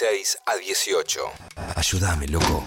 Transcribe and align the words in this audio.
16 0.00 0.38
a 0.46 0.56
18. 0.56 1.20
Ayúdame, 1.76 2.26
loco. 2.26 2.64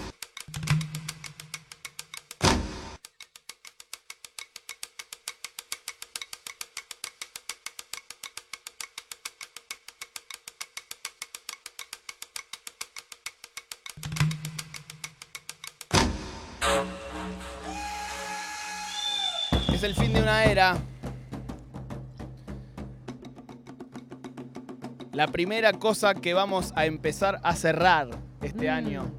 La 25.14 25.28
primera 25.28 25.72
cosa 25.72 26.12
que 26.14 26.34
vamos 26.34 26.72
a 26.74 26.86
empezar 26.86 27.38
a 27.44 27.54
cerrar 27.54 28.08
este 28.42 28.68
año. 28.68 29.12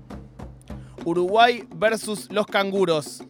Uruguay 1.06 1.66
versus 1.74 2.30
los 2.32 2.46
canguros. 2.48 3.24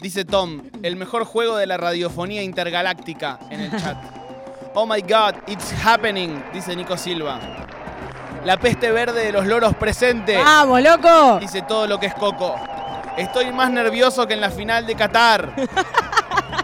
Dice 0.00 0.24
Tom, 0.24 0.62
el 0.82 0.96
mejor 0.96 1.24
juego 1.24 1.56
de 1.56 1.68
la 1.68 1.76
radiofonía 1.76 2.42
intergaláctica 2.42 3.38
en 3.50 3.60
el 3.60 3.70
chat. 3.70 3.96
Oh 4.72 4.86
my 4.86 5.00
god, 5.00 5.34
it's 5.48 5.72
happening, 5.84 6.40
dice 6.52 6.76
Nico 6.76 6.96
Silva. 6.96 7.40
La 8.44 8.56
peste 8.56 8.92
verde 8.92 9.24
de 9.24 9.32
los 9.32 9.44
loros 9.44 9.74
presente. 9.74 10.36
¡Vamos, 10.36 10.80
loco! 10.80 11.40
Dice 11.40 11.62
todo 11.62 11.88
lo 11.88 11.98
que 11.98 12.06
es 12.06 12.14
Coco. 12.14 12.54
Estoy 13.16 13.50
más 13.52 13.72
nervioso 13.72 14.28
que 14.28 14.34
en 14.34 14.40
la 14.40 14.50
final 14.50 14.86
de 14.86 14.94
Qatar. 14.94 15.54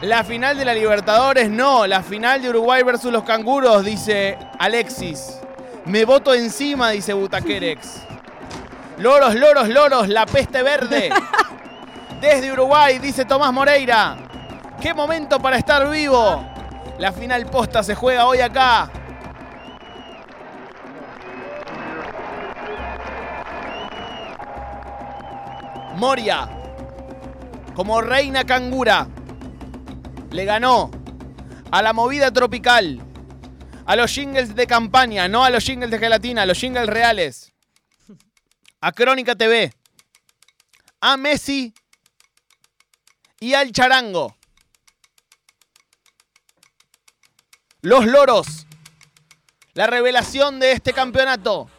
La 0.03 0.25
final 0.25 0.59
de 0.59 0.65
la 0.65 0.75
Libertadores, 0.75 1.49
no. 1.49 1.87
La 1.87 2.03
final 2.03 2.43
de 2.43 2.51
Uruguay 2.51 2.83
versus 2.83 3.11
los 3.11 3.25
canguros, 3.25 3.85
dice 3.85 4.39
Alexis. 4.59 5.39
Me 5.87 6.05
voto 6.05 6.35
encima, 6.35 6.91
dice 6.91 7.15
Butaquerex. 7.15 8.03
Loros, 8.99 9.35
loros, 9.35 9.69
loros, 9.69 10.09
la 10.09 10.27
peste 10.27 10.63
verde. 10.63 11.11
Desde 12.21 12.53
Uruguay, 12.53 12.99
dice 12.99 13.25
Tomás 13.25 13.53
Moreira. 13.53 14.17
Qué 14.81 14.93
momento 14.93 15.41
para 15.41 15.57
estar 15.57 15.89
vivo. 15.89 16.45
La 16.99 17.13
final 17.13 17.47
posta 17.47 17.83
se 17.83 17.95
juega 17.95 18.27
hoy 18.27 18.41
acá. 18.41 18.91
Moria, 25.97 26.47
como 27.75 28.03
reina 28.03 28.45
cangura, 28.45 29.07
le 30.37 30.45
ganó 30.45 30.91
a 31.73 31.81
la 31.81 31.95
movida 31.95 32.31
tropical, 32.31 33.01
a 33.87 33.97
los 33.97 34.13
jingles 34.13 34.55
de 34.55 34.67
campaña, 34.67 35.29
no 35.29 35.43
a 35.43 35.49
los 35.51 35.65
jingles 35.65 35.91
de 35.91 35.99
gelatina, 35.99 36.43
a 36.43 36.47
los 36.47 36.59
jingles 36.59 36.87
reales, 36.87 37.55
a 38.83 38.93
Crónica 38.93 39.35
TV, 39.35 39.73
a 41.01 41.17
Messi 41.17 41.73
y 43.41 43.55
al 43.55 43.73
charango. 43.73 44.37
Los 47.81 48.05
loros, 48.05 48.67
la 49.73 49.87
revelación 49.87 50.61
de 50.61 50.73
este 50.73 50.93
campeonato. 50.93 51.71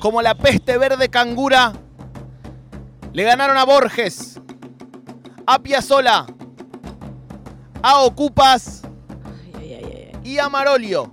Como 0.00 0.20
la 0.20 0.34
peste 0.34 0.78
verde 0.78 1.08
cangura, 1.08 1.72
le 3.12 3.22
ganaron 3.22 3.56
a 3.56 3.64
Borges, 3.64 4.33
a 5.46 5.58
Piazzola, 5.62 6.26
a 7.82 8.02
Ocupas 8.02 8.82
y 10.22 10.38
a 10.38 10.48
Marolio. 10.48 11.12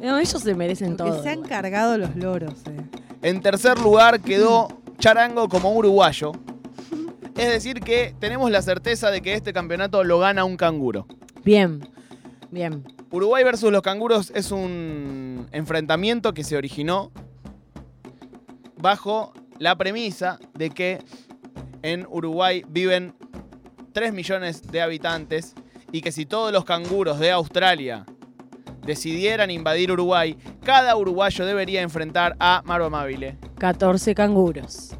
No, 0.00 0.18
ellos 0.18 0.42
se 0.42 0.54
merecen 0.54 0.96
Porque 0.96 1.12
todo. 1.12 1.22
se 1.22 1.28
han 1.30 1.42
cargado 1.42 1.98
los 1.98 2.16
loros. 2.16 2.54
eh. 2.66 2.80
En 3.22 3.40
tercer 3.42 3.78
lugar 3.78 4.20
quedó 4.20 4.68
Charango 4.98 5.48
como 5.48 5.72
uruguayo. 5.74 6.32
Es 7.36 7.48
decir, 7.48 7.80
que 7.80 8.14
tenemos 8.18 8.50
la 8.50 8.62
certeza 8.62 9.10
de 9.10 9.20
que 9.22 9.34
este 9.34 9.52
campeonato 9.52 10.02
lo 10.04 10.18
gana 10.18 10.44
un 10.44 10.56
canguro. 10.56 11.06
Bien, 11.44 11.86
bien. 12.50 12.84
Uruguay 13.10 13.44
versus 13.44 13.70
los 13.72 13.82
canguros 13.82 14.30
es 14.34 14.50
un 14.52 15.46
enfrentamiento 15.52 16.32
que 16.32 16.44
se 16.44 16.56
originó 16.56 17.10
bajo 18.76 19.32
la 19.58 19.76
premisa 19.76 20.38
de 20.54 20.70
que 20.70 21.02
en 21.82 22.06
Uruguay 22.08 22.64
viven 22.68 23.14
3 23.92 24.12
millones 24.12 24.62
de 24.70 24.82
habitantes 24.82 25.54
y 25.92 26.00
que 26.00 26.12
si 26.12 26.26
todos 26.26 26.52
los 26.52 26.64
canguros 26.64 27.18
de 27.18 27.30
Australia 27.30 28.06
decidieran 28.84 29.50
invadir 29.50 29.92
Uruguay, 29.92 30.36
cada 30.62 30.96
uruguayo 30.96 31.44
debería 31.44 31.82
enfrentar 31.82 32.36
a 32.38 32.62
Maro 32.64 32.86
Amabile. 32.86 33.38
14 33.58 34.14
canguros. 34.14 34.90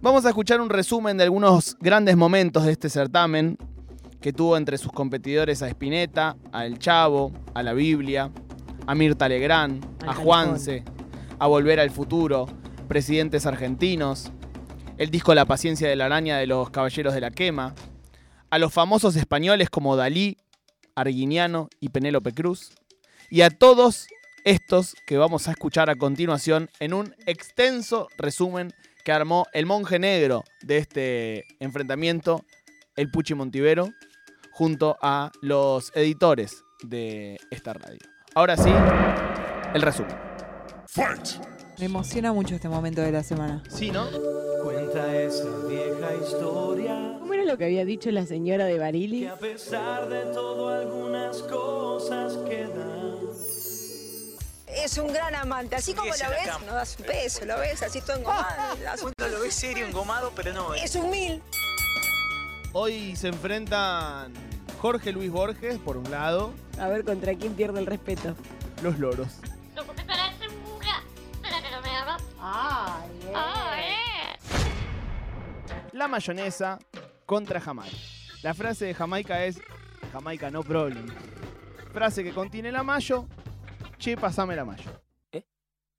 Vamos 0.00 0.24
a 0.24 0.28
escuchar 0.28 0.60
un 0.60 0.70
resumen 0.70 1.16
de 1.16 1.24
algunos 1.24 1.76
grandes 1.80 2.16
momentos 2.16 2.64
de 2.64 2.72
este 2.72 2.88
certamen 2.88 3.58
que 4.20 4.32
tuvo 4.32 4.56
entre 4.56 4.78
sus 4.78 4.92
competidores 4.92 5.62
a 5.62 5.68
Spinetta, 5.68 6.36
a 6.52 6.66
El 6.66 6.78
Chavo, 6.78 7.32
a 7.54 7.62
La 7.62 7.72
Biblia, 7.72 8.30
a 8.86 8.94
Mirta 8.94 9.28
Legrand, 9.28 9.84
a 10.06 10.14
Juanse, 10.14 10.84
a 11.38 11.46
Volver 11.46 11.80
al 11.80 11.90
Futuro, 11.90 12.46
presidentes 12.88 13.46
argentinos, 13.46 14.32
el 14.98 15.10
disco 15.10 15.34
La 15.34 15.44
paciencia 15.44 15.88
de 15.88 15.96
la 15.96 16.06
araña 16.06 16.38
de 16.38 16.46
los 16.46 16.70
Caballeros 16.70 17.14
de 17.14 17.20
la 17.20 17.30
Quema, 17.30 17.74
a 18.50 18.58
los 18.58 18.72
famosos 18.72 19.16
españoles 19.16 19.68
como 19.68 19.96
Dalí, 19.96 20.38
Arguiniano 20.94 21.68
y 21.80 21.90
Penélope 21.90 22.32
Cruz, 22.32 22.70
y 23.28 23.42
a 23.42 23.50
todos 23.50 24.06
estos 24.44 24.94
que 25.06 25.18
vamos 25.18 25.48
a 25.48 25.50
escuchar 25.50 25.90
a 25.90 25.96
continuación 25.96 26.70
en 26.80 26.94
un 26.94 27.14
extenso 27.26 28.08
resumen 28.16 28.72
que 29.04 29.12
armó 29.12 29.46
el 29.52 29.66
monje 29.66 29.98
negro 29.98 30.44
de 30.62 30.78
este 30.78 31.44
enfrentamiento, 31.60 32.44
el 32.96 33.10
Puchi 33.10 33.34
Montivero, 33.34 33.90
junto 34.52 34.96
a 35.02 35.30
los 35.42 35.92
editores 35.94 36.64
de 36.82 37.38
esta 37.50 37.74
radio. 37.74 37.98
Ahora 38.34 38.56
sí, 38.56 38.70
el 39.74 39.82
resumen. 39.82 40.16
Me 41.78 41.84
emociona 41.84 42.32
mucho 42.32 42.54
este 42.54 42.68
momento 42.68 43.02
de 43.02 43.12
la 43.12 43.22
semana. 43.22 43.62
Sí, 43.68 43.90
¿no? 43.90 44.06
Cuenta 44.62 45.14
esa 45.16 45.44
vieja 45.68 46.14
historia 46.22 47.16
¿Cómo 47.18 47.34
era 47.34 47.44
lo 47.44 47.56
que 47.58 47.64
había 47.64 47.84
dicho 47.84 48.10
la 48.10 48.26
señora 48.26 48.64
de 48.64 48.74
que 48.74 48.78
Barili? 48.78 49.26
a 49.26 49.36
pesar 49.36 50.08
de 50.08 50.22
todo 50.32 50.68
algunas 50.70 51.38
cosas 51.42 52.36
quedan. 52.48 53.16
Es 54.68 54.98
un 54.98 55.12
gran 55.12 55.34
amante, 55.34 55.76
así 55.76 55.94
como 55.94 56.10
lo 56.10 56.12
ves, 56.30 56.66
no 56.66 56.74
das 56.74 56.96
un 57.00 57.06
beso, 57.06 57.44
lo 57.44 57.58
ves 57.58 57.82
así 57.82 58.00
todo 58.00 58.16
engomado. 58.18 58.76
das 58.82 59.02
un- 59.02 59.12
No 59.18 59.28
lo 59.28 59.40
ves 59.40 59.54
serio, 59.54 59.86
engomado, 59.86 60.32
pero 60.36 60.52
no. 60.52 60.74
Es 60.74 60.94
un 60.94 61.10
mil. 61.10 61.42
Hoy 62.72 63.16
se 63.16 63.28
enfrentan 63.28 64.32
Jorge 64.80 65.12
Luis 65.12 65.30
Borges, 65.30 65.78
por 65.78 65.96
un 65.96 66.10
lado, 66.10 66.52
A 66.78 66.88
ver 66.88 67.04
contra 67.04 67.34
quién 67.34 67.54
pierde 67.54 67.80
el 67.80 67.86
respeto. 67.86 68.34
los 68.82 68.98
loros. 68.98 69.28
La 75.96 76.08
mayonesa 76.08 76.78
contra 77.24 77.58
Jamaica. 77.58 77.96
La 78.42 78.52
frase 78.52 78.84
de 78.84 78.92
Jamaica 78.92 79.46
es 79.46 79.58
Jamaica 80.12 80.50
no 80.50 80.62
problem. 80.62 81.06
Frase 81.90 82.22
que 82.22 82.34
contiene 82.34 82.70
la 82.70 82.82
mayo, 82.82 83.26
che, 83.96 84.14
pasame 84.14 84.54
la 84.54 84.66
mayo. 84.66 84.90
¿Eh? 85.32 85.42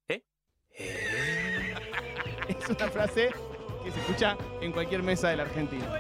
¿Eh? 0.07 0.23
Es 2.47 2.69
una 2.69 2.87
frase 2.89 3.31
que 3.83 3.91
se 3.91 3.99
escucha 3.99 4.37
en 4.61 4.71
cualquier 4.71 5.01
mesa 5.01 5.29
de 5.29 5.37
la 5.37 5.43
Argentina. 5.43 5.99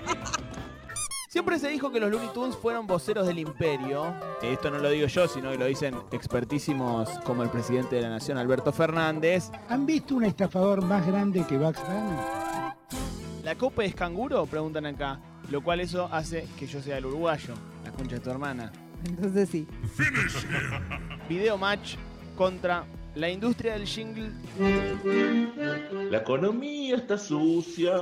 Siempre 1.31 1.57
se 1.57 1.69
dijo 1.69 1.91
que 1.91 1.99
los 1.99 2.11
Looney 2.11 2.29
Tunes 2.35 2.55
fueron 2.55 2.85
voceros 2.85 3.25
del 3.25 3.39
imperio. 3.39 4.13
Esto 4.43 4.69
no 4.69 4.77
lo 4.77 4.91
digo 4.91 5.07
yo, 5.07 5.27
sino 5.27 5.49
que 5.49 5.57
lo 5.57 5.65
dicen 5.65 5.95
expertísimos 6.11 7.09
como 7.25 7.41
el 7.41 7.49
presidente 7.49 7.95
de 7.95 8.03
la 8.03 8.09
Nación, 8.09 8.37
Alberto 8.37 8.71
Fernández. 8.71 9.49
¿Han 9.69 9.87
visto 9.87 10.13
un 10.15 10.25
estafador 10.25 10.83
más 10.83 11.05
grande 11.07 11.43
que 11.47 11.57
Bugs 11.57 11.81
Bunny? 11.81 12.36
¿La 13.47 13.55
copa 13.55 13.85
es 13.85 13.95
canguro? 13.95 14.45
Preguntan 14.45 14.85
acá. 14.87 15.21
Lo 15.49 15.63
cual 15.63 15.79
eso 15.79 16.09
hace 16.11 16.45
que 16.59 16.67
yo 16.67 16.81
sea 16.81 16.97
el 16.97 17.05
uruguayo, 17.05 17.53
la 17.85 17.91
concha 17.93 18.15
de 18.15 18.19
tu 18.19 18.29
hermana. 18.29 18.73
Entonces 19.05 19.47
sí. 19.47 19.65
Video 21.29 21.57
match 21.57 21.95
contra 22.35 22.83
la 23.15 23.29
industria 23.29 23.75
del 23.75 23.87
jingle. 23.87 24.31
La 26.11 26.17
economía 26.17 26.97
está 26.97 27.17
sucia 27.17 27.93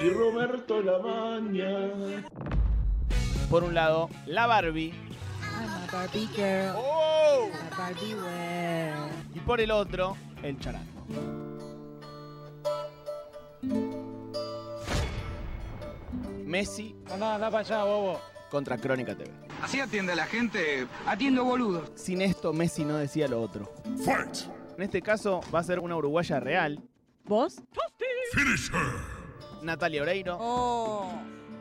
y 0.00 0.08
Roberto 0.10 0.80
la 0.80 0.98
baña. 0.98 2.22
Por 3.50 3.64
un 3.64 3.74
lado, 3.74 4.08
la 4.24 4.46
Barbie. 4.46 4.92
I'm 5.58 5.68
a 5.68 5.88
Barbie 5.90 6.28
girl. 6.28 6.76
¡Oh! 6.76 7.48
A 7.72 7.76
Barbie 7.76 8.14
wear. 8.14 9.08
Y 9.34 9.40
por 9.40 9.60
el 9.60 9.72
otro, 9.72 10.16
el 10.44 10.60
charango. 10.60 10.94
Messi 16.45 16.95
Anda, 17.11 17.35
anda 17.35 17.51
para 17.51 17.59
allá, 17.65 17.83
bobo. 17.83 18.19
contra 18.49 18.77
Crónica 18.77 19.15
TV. 19.15 19.29
Así 19.61 19.79
atiende 19.79 20.13
a 20.13 20.15
la 20.15 20.25
gente, 20.25 20.87
atiendo 21.05 21.43
boludos. 21.43 21.91
Sin 21.95 22.21
esto, 22.21 22.51
Messi 22.53 22.83
no 22.85 22.97
decía 22.97 23.27
lo 23.27 23.41
otro. 23.41 23.71
En 23.85 24.83
este 24.83 25.01
caso, 25.01 25.41
va 25.53 25.59
a 25.59 25.63
ser 25.63 25.79
una 25.79 25.95
uruguaya 25.95 26.39
real, 26.39 26.81
¿Vos? 27.25 27.61
Natalia 29.61 30.01
Oreiro. 30.01 30.37
Oh. 30.39 31.11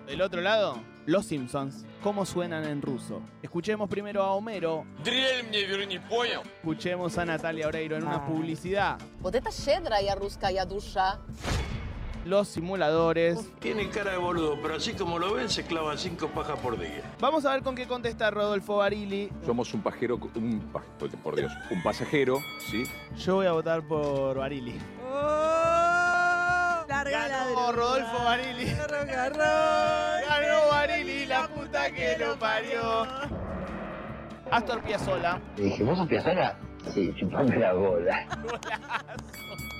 Del 0.06 0.22
otro 0.22 0.40
lado, 0.40 0.78
los 1.04 1.26
Simpsons. 1.26 1.84
¿Cómo 2.02 2.24
suenan 2.24 2.64
en 2.64 2.80
ruso? 2.80 3.20
Escuchemos 3.42 3.90
primero 3.90 4.22
a 4.22 4.32
Homero. 4.32 4.86
Escuchemos 6.62 7.18
a 7.18 7.24
Natalia 7.26 7.66
Oreiro 7.68 7.96
en 7.96 8.04
una 8.04 8.16
Ah. 8.16 8.26
publicidad. 8.26 8.98
Вот 9.20 9.34
это 9.34 9.50
щедрая 9.50 10.14
русская 10.14 10.64
душа. 10.64 11.18
Los 12.25 12.47
simuladores. 12.47 13.51
Tiene 13.59 13.89
cara 13.89 14.11
de 14.11 14.17
boludo, 14.17 14.57
pero 14.61 14.75
así 14.75 14.93
como 14.93 15.19
lo 15.19 15.33
ven, 15.33 15.49
se 15.49 15.65
clavan 15.65 15.97
cinco 15.97 16.27
pajas 16.29 16.57
por 16.59 16.79
día. 16.79 17.01
Vamos 17.19 17.45
a 17.45 17.51
ver 17.53 17.63
con 17.63 17.75
qué 17.75 17.85
contesta 17.85 18.31
Rodolfo 18.31 18.77
Barili. 18.77 19.29
Somos 19.45 19.73
un 19.73 19.81
pajero, 19.81 20.17
un, 20.35 20.59
pa- 20.71 20.83
por 21.21 21.35
Dios, 21.35 21.51
un 21.69 21.83
pasajero, 21.83 22.39
¿sí? 22.71 22.85
Yo 23.17 23.35
voy 23.35 23.45
a 23.47 23.51
votar 23.51 23.81
por 23.83 24.37
Barili. 24.37 24.79
Larga 26.87 27.27
Ganó 27.27 27.71
Rodolfo 27.73 28.23
Barili. 28.23 28.65
Ganó 28.73 30.67
Barili, 30.71 31.25
la 31.25 31.47
puta 31.49 31.91
que 31.91 32.17
lo 32.17 32.39
parió. 32.39 33.05
Astor 34.49 34.81
Piazzolla. 34.83 35.41
Le 35.57 35.63
dije, 35.65 35.83
¿vos 35.83 35.97
sos 35.97 36.07
Piazzolla? 36.07 36.55
Sí, 36.93 37.13
chupame 37.17 37.57
la 37.57 37.73
bola. 37.73 38.27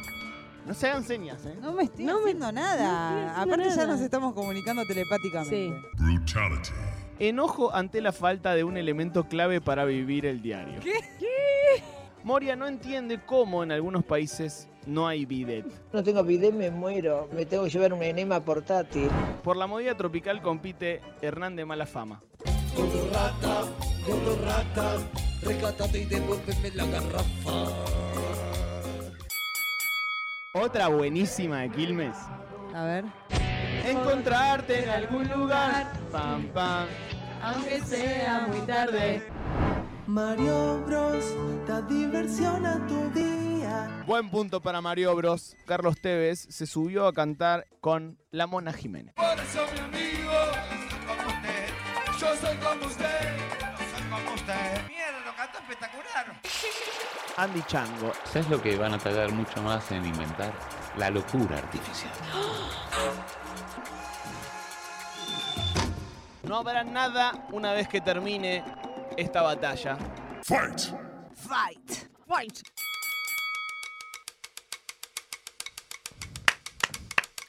No 0.66 0.74
se 0.74 0.88
hagan 0.88 1.04
señas, 1.04 1.46
¿eh? 1.46 1.56
No 1.62 1.74
me 1.74 1.84
estoy 1.84 2.06
No 2.06 2.20
haciendo 2.20 2.52
nada. 2.52 3.32
haciendo 3.36 3.54
Aparte 3.54 3.76
ya 3.76 3.86
nos 3.86 4.00
estamos 4.00 4.34
comunicando 4.34 4.84
telepáticamente. 4.86 5.74
Sí. 5.74 5.74
Enojo 7.20 7.74
ante 7.74 8.02
la 8.02 8.12
falta 8.12 8.56
de 8.56 8.64
un 8.64 8.78
elemento 8.78 9.26
clave 9.28 9.62
para 9.62 9.86
vivir 9.86 10.26
el 10.26 10.42
diario. 10.42 10.80
¿Qué? 10.82 10.94
Moria 12.24 12.56
no 12.56 12.68
entiende 12.68 13.20
cómo 13.26 13.64
en 13.64 13.72
algunos 13.74 14.04
países 14.06 14.70
no 14.86 15.08
hay 15.08 15.26
bidet. 15.26 15.66
No 15.92 16.04
tengo 16.04 16.24
bidet, 16.24 16.54
me 16.54 16.72
muero. 16.72 17.28
Me 17.34 17.46
tengo 17.46 17.66
que 17.66 17.70
llevar 17.70 17.92
un 17.94 18.02
enema 18.02 18.40
portátil. 18.40 19.10
Por 19.44 19.58
la 19.58 19.68
movida 19.68 19.96
tropical 19.98 20.42
compite 20.42 21.02
Hernán 21.22 21.56
de 21.58 21.66
Mala 21.66 21.86
Fama. 21.86 22.22
Otra 30.56 30.88
buenísima 30.88 31.62
de 31.62 31.72
Quilmes. 31.72 32.16
A 32.76 32.84
ver. 32.84 33.06
Encontrarte 33.88 34.84
en 34.84 34.90
algún 34.90 35.28
lugar, 35.28 35.92
pam 36.12 36.46
pam, 36.50 36.86
Aunque 37.42 37.82
sea 37.82 38.46
muy 38.48 38.60
tarde. 38.60 39.28
Mario 40.06 40.84
Bros, 40.86 41.26
da 41.68 41.82
diversión 41.82 42.68
a 42.68 42.86
tu 42.86 43.10
día. 43.20 44.04
Buen 44.06 44.30
punto 44.30 44.62
para 44.62 44.80
Mario 44.80 45.16
Bros. 45.16 45.56
Carlos 45.66 46.00
Tevez 46.00 46.46
se 46.48 46.68
subió 46.68 47.08
a 47.08 47.14
cantar 47.14 47.66
con 47.82 48.20
La 48.30 48.46
Mona 48.46 48.74
Jiménez. 48.74 49.16
Por 49.16 49.40
eso 49.40 49.66
mi 49.74 49.80
amigo, 49.80 50.34
como 51.08 51.30
usted, 51.30 51.68
yo 52.20 52.36
soy 52.36 52.58
como 52.58 52.86
usted, 52.86 53.38
yo 53.60 53.98
soy 53.98 54.10
como 54.12 54.34
usted. 54.36 55.03
Espectacular. 55.52 56.42
Andy 57.38 57.62
Chango. 57.64 58.14
¿Sabes 58.26 58.50
lo 58.50 58.62
que 58.62 58.76
van 58.78 58.94
a 58.94 58.98
tardar 58.98 59.32
mucho 59.32 59.62
más 59.62 59.92
en 59.92 60.06
inventar? 60.06 60.54
La 60.98 61.10
locura 61.10 61.58
artificial. 61.58 62.12
No 66.44 66.58
habrá 66.58 66.84
nada 66.84 67.32
una 67.54 67.72
vez 67.72 67.88
que 67.88 68.02
termine 68.02 68.64
esta 69.16 69.42
batalla. 69.42 69.98
Fight. 70.44 70.82
Fight. 72.28 72.62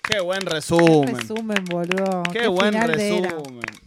Qué 0.09 0.21
buen 0.21 0.43
resumen. 0.43 1.17
Resumen, 1.17 1.65
boludo. 1.65 2.23
Qué, 2.33 2.47
buen 2.47 2.73
final 2.73 2.93
de 2.93 3.19
era. 3.19 3.31
resumen. 3.31 3.84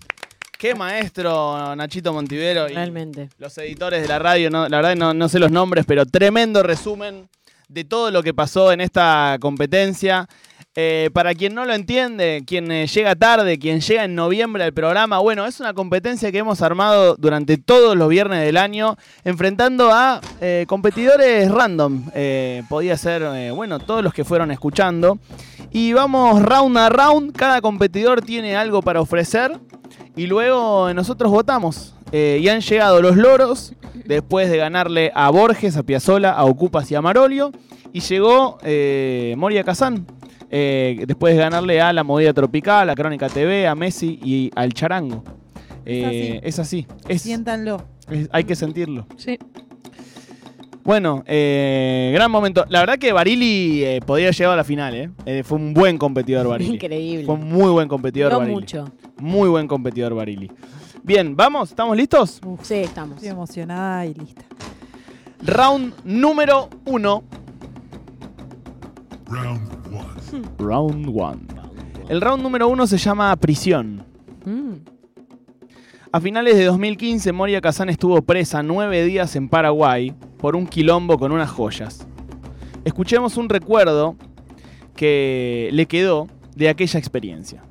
Qué 0.58 0.74
maestro 0.74 1.76
Nachito 1.76 2.12
Montivero 2.14 2.68
y 2.68 2.74
Realmente. 2.74 3.30
los 3.38 3.56
editores 3.60 4.02
de 4.02 4.08
la 4.08 4.18
radio. 4.18 4.50
No, 4.50 4.68
la 4.68 4.78
verdad 4.78 4.96
no, 4.96 5.14
no 5.14 5.30
sé 5.30 5.38
los 5.38 5.52
nombres, 5.52 5.86
pero 5.86 6.06
tremendo 6.06 6.64
resumen 6.64 7.30
de 7.68 7.84
todo 7.84 8.10
lo 8.10 8.24
que 8.24 8.34
pasó 8.34 8.72
en 8.72 8.82
esta 8.82 9.38
competencia. 9.40 10.28
Eh, 10.80 11.10
para 11.12 11.34
quien 11.34 11.56
no 11.56 11.66
lo 11.66 11.74
entiende, 11.74 12.44
quien 12.46 12.72
eh, 12.72 12.86
llega 12.86 13.16
tarde, 13.16 13.58
quien 13.58 13.82
llega 13.82 14.04
en 14.04 14.14
noviembre 14.14 14.64
al 14.64 14.74
programa, 14.74 15.18
bueno, 15.18 15.46
es 15.48 15.60
una 15.60 15.74
competencia 15.74 16.32
que 16.32 16.38
hemos 16.38 16.62
armado 16.62 17.16
durante 17.16 17.58
todos 17.58 17.96
los 17.96 18.08
viernes 18.10 18.46
del 18.46 18.58
año, 18.58 18.96
enfrentando 19.24 19.92
a 19.92 20.22
eh, 20.40 20.66
competidores 20.68 21.50
random. 21.50 22.12
Podía 22.70 22.96
ser, 22.96 23.52
bueno, 23.54 23.80
todos 23.80 24.04
los 24.04 24.14
que 24.14 24.24
fueron 24.24 24.52
escuchando. 24.52 25.18
Y 25.72 25.94
vamos 25.94 26.44
round 26.44 26.78
a 26.78 26.90
round, 26.90 27.36
cada 27.36 27.60
competidor 27.60 28.22
tiene 28.22 28.56
algo 28.56 28.84
para 28.84 29.02
ofrecer 29.02 29.60
y 30.18 30.28
luego 30.28 30.94
nosotros 30.94 31.32
votamos. 31.32 31.94
Eh, 32.12 32.40
y 32.42 32.48
han 32.50 32.62
llegado 32.62 33.02
los 33.02 33.16
loros 33.18 33.74
después 34.06 34.50
de 34.50 34.58
ganarle 34.58 35.12
a 35.14 35.30
Borges, 35.30 35.76
a 35.78 35.84
Piazzola, 35.84 36.32
a 36.32 36.44
Ocupas 36.46 36.90
y 36.92 36.96
a 36.96 37.02
Marolio. 37.02 37.52
Y 37.94 38.00
llegó 38.02 38.58
eh, 38.64 39.34
Moria 39.38 39.64
Kazán 39.64 40.06
eh, 40.50 41.04
después 41.08 41.36
de 41.36 41.42
ganarle 41.42 41.80
a 41.82 41.92
La 41.94 42.04
Movida 42.04 42.34
Tropical, 42.34 42.90
a 42.90 42.96
Crónica 42.96 43.28
TV, 43.30 43.68
a 43.68 43.76
Messi 43.76 44.20
y 44.24 44.52
al 44.56 44.74
Charango. 44.74 45.24
Es 45.86 46.60
así. 46.60 46.86
Es, 47.08 47.22
Siéntanlo. 47.22 47.82
es- 48.10 48.28
hay 48.34 48.44
que 48.44 48.56
sentirlo. 48.56 49.08
Sí. 49.16 49.38
Bueno, 50.88 51.22
eh, 51.26 52.12
gran 52.14 52.32
momento. 52.32 52.64
La 52.70 52.80
verdad 52.80 52.98
que 52.98 53.12
Barili 53.12 53.84
eh, 53.84 54.00
podría 54.06 54.32
llegar 54.32 54.54
a 54.54 54.56
la 54.56 54.64
final, 54.64 54.96
¿eh? 54.96 55.10
Eh, 55.26 55.44
Fue 55.44 55.58
un 55.58 55.74
buen 55.74 55.98
competidor 55.98 56.48
Barili. 56.50 56.76
Increíble. 56.76 57.26
Fue 57.26 57.36
un 57.36 57.44
muy 57.50 57.70
buen 57.72 57.90
competidor 57.90 58.32
No 58.32 58.40
Barili. 58.40 58.56
mucho. 58.56 58.90
Muy 59.18 59.50
buen 59.50 59.68
competidor 59.68 60.16
Barili. 60.16 60.50
Bien, 61.04 61.36
vamos, 61.36 61.72
¿estamos 61.72 61.98
listos? 61.98 62.40
Sí, 62.62 62.76
estamos. 62.76 63.18
Estoy 63.18 63.32
emocionada 63.32 64.06
y 64.06 64.14
lista. 64.14 64.44
Round 65.46 65.94
número 66.06 66.70
uno. 66.86 67.26
Round 70.58 71.10
one. 71.14 71.42
El 72.08 72.22
round 72.22 72.42
número 72.42 72.70
uno 72.70 72.88
se 72.88 72.98
llama 72.98 73.36
Prisión. 73.36 74.06
Mm. 74.46 74.76
A 76.14 76.22
finales 76.22 76.56
de 76.56 76.64
2015, 76.64 77.34
Moria 77.34 77.60
Kazán 77.60 77.90
estuvo 77.90 78.22
presa 78.22 78.64
nueve 78.64 79.04
días 79.04 79.36
en 79.36 79.50
Paraguay 79.50 80.14
por 80.48 80.56
un 80.56 80.66
quilombo 80.66 81.20
con 81.20 81.34
unas 81.34 81.52
joyas. 81.52 82.08
Escuchemos 82.86 83.36
un 83.36 83.50
recuerdo 83.50 84.16
que 84.96 85.68
le 85.74 85.88
quedó 85.88 86.30
de 86.56 86.70
aquella 86.70 86.98
experiencia. 86.98 87.62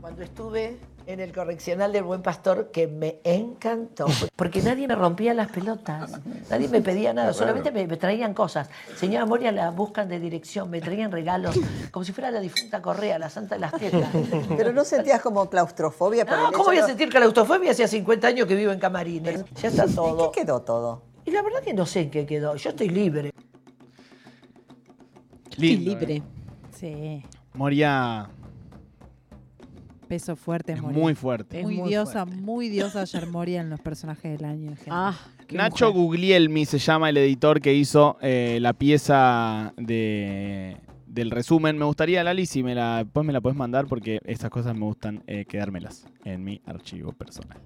Cuando 0.00 0.24
estuve 0.24 0.78
en 1.06 1.20
el 1.20 1.32
correccional 1.32 1.92
del 1.92 2.02
Buen 2.02 2.22
Pastor, 2.22 2.72
que 2.72 2.88
me 2.88 3.20
encantó, 3.22 4.06
porque 4.34 4.60
nadie 4.60 4.88
me 4.88 4.96
rompía 4.96 5.32
las 5.32 5.52
pelotas, 5.52 6.20
nadie 6.50 6.66
me 6.66 6.80
pedía 6.80 7.12
nada, 7.12 7.32
solamente 7.32 7.70
me, 7.70 7.86
me 7.86 7.96
traían 7.96 8.34
cosas. 8.34 8.68
Señora 8.96 9.24
Moria 9.24 9.52
la 9.52 9.70
buscan 9.70 10.08
de 10.08 10.18
dirección, 10.18 10.68
me 10.68 10.80
traían 10.80 11.12
regalos, 11.12 11.56
como 11.92 12.04
si 12.04 12.10
fuera 12.12 12.32
la 12.32 12.40
difunta 12.40 12.82
Correa, 12.82 13.20
la 13.20 13.30
santa 13.30 13.54
de 13.54 13.60
las 13.60 13.72
tetas. 13.72 14.10
Pero 14.56 14.72
no 14.72 14.84
sentías 14.84 15.20
como 15.20 15.48
claustrofobia 15.48 16.26
por 16.26 16.36
No, 16.36 16.50
¿cómo 16.50 16.64
voy 16.64 16.78
a 16.78 16.86
sentir 16.86 17.08
claustrofobia? 17.08 17.70
Hace 17.70 17.86
50 17.86 18.26
años 18.26 18.48
que 18.48 18.56
vivo 18.56 18.72
en 18.72 18.80
camarines. 18.80 19.44
Ya 19.62 19.68
está 19.68 19.86
todo. 19.86 20.26
¿En 20.26 20.32
qué 20.32 20.40
quedó 20.40 20.62
todo? 20.62 21.09
Y 21.24 21.30
la 21.30 21.42
verdad 21.42 21.62
que 21.62 21.74
no 21.74 21.86
sé 21.86 22.00
en 22.02 22.10
qué 22.10 22.26
quedó. 22.26 22.56
Yo 22.56 22.70
estoy 22.70 22.88
libre. 22.88 23.32
Lindo, 25.56 25.90
libre. 25.90 26.16
¿eh? 26.16 26.22
Sí. 26.72 27.22
Moria 27.54 28.30
Peso 30.08 30.34
fuerte, 30.34 30.72
es 30.72 30.82
Moria. 30.82 30.98
muy 30.98 31.14
fuerte. 31.14 31.60
Es 31.60 31.64
Muy, 31.64 31.76
muy 31.76 31.88
diosa, 31.90 32.24
muy 32.24 32.68
diosa 32.68 33.02
ayer 33.02 33.28
Moria 33.28 33.60
en 33.60 33.70
los 33.70 33.78
personajes 33.80 34.36
del 34.36 34.44
año. 34.44 34.74
Ah, 34.88 35.16
qué 35.46 35.56
Nacho 35.56 35.86
mujer. 35.92 36.02
Guglielmi 36.02 36.64
se 36.66 36.78
llama 36.78 37.10
el 37.10 37.16
editor 37.18 37.60
que 37.60 37.72
hizo 37.74 38.16
eh, 38.20 38.58
la 38.60 38.72
pieza 38.72 39.72
de, 39.76 40.76
del 41.10 41.30
resumen. 41.30 41.76
Me 41.76 41.84
gustaría, 41.84 42.22
Lali, 42.24 42.46
si 42.46 42.62
me 42.62 42.74
la, 42.74 42.98
después 43.04 43.26
me 43.26 43.32
la 43.32 43.40
puedes 43.40 43.56
mandar 43.58 43.86
porque 43.86 44.20
estas 44.24 44.50
cosas 44.50 44.76
me 44.76 44.84
gustan 44.84 45.22
eh, 45.26 45.44
quedármelas 45.46 46.06
en 46.24 46.44
mi 46.44 46.60
archivo 46.66 47.12
personal. 47.12 47.58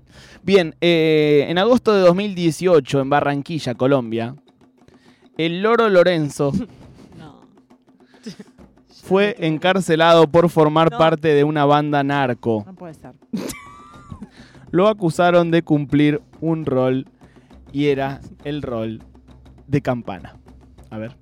Bien, 0.43 0.75
eh, 0.81 1.47
en 1.49 1.59
agosto 1.59 1.93
de 1.93 2.01
2018 2.01 3.01
en 3.01 3.11
Barranquilla, 3.11 3.75
Colombia, 3.75 4.35
el 5.37 5.63
loro 5.63 5.89
Lorenzo 5.89 6.53
No. 7.19 7.43
fue 8.89 9.37
encarcelado 9.39 10.27
por 10.29 10.49
formar 10.49 10.91
No. 10.91 10.99
parte 10.99 11.29
de 11.29 11.45
una 11.45 11.65
banda 11.65 12.03
narco. 12.03 12.65
No 12.67 12.75
puede 12.75 12.95
ser. 12.95 13.13
Lo 14.71 14.89
acusaron 14.89 15.51
de 15.51 15.63
cumplir 15.63 16.21
un 16.41 16.67
rol 16.67 17.07
y 17.73 17.87
era 17.87 18.21
el 18.45 18.63
rol 18.63 19.03
de 19.69 19.83
campana. 19.83 20.37
A 20.91 20.99
ver. 20.99 21.17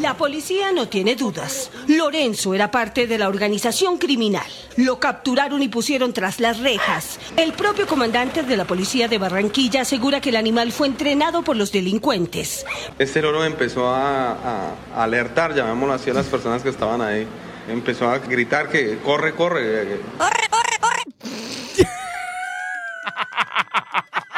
La 0.00 0.14
policía 0.14 0.72
no 0.72 0.88
tiene 0.88 1.16
dudas. 1.16 1.70
Lorenzo 1.88 2.52
era 2.54 2.70
parte 2.70 3.06
de 3.06 3.16
la 3.16 3.28
organización 3.28 3.96
criminal. 3.96 4.44
Lo 4.76 5.00
capturaron 5.00 5.62
y 5.62 5.68
pusieron 5.68 6.12
tras 6.12 6.38
las 6.38 6.58
rejas. 6.60 7.18
El 7.36 7.54
propio 7.54 7.86
comandante 7.86 8.42
de 8.42 8.56
la 8.58 8.66
policía 8.66 9.08
de 9.08 9.16
Barranquilla 9.16 9.80
asegura 9.82 10.20
que 10.20 10.28
el 10.28 10.36
animal 10.36 10.70
fue 10.72 10.86
entrenado 10.88 11.42
por 11.42 11.56
los 11.56 11.72
delincuentes. 11.72 12.66
Este 12.98 13.22
loro 13.22 13.42
empezó 13.44 13.88
a, 13.88 14.32
a- 14.32 14.74
a 14.94 15.02
alertar, 15.04 15.54
llamémoslo 15.54 15.94
así, 15.94 16.10
a 16.10 16.14
las 16.14 16.26
personas 16.26 16.62
que 16.62 16.68
estaban 16.68 17.00
ahí. 17.00 17.26
Empezó 17.68 18.08
a 18.10 18.18
gritar 18.18 18.68
que 18.68 18.98
corre, 18.98 19.34
corre. 19.34 19.98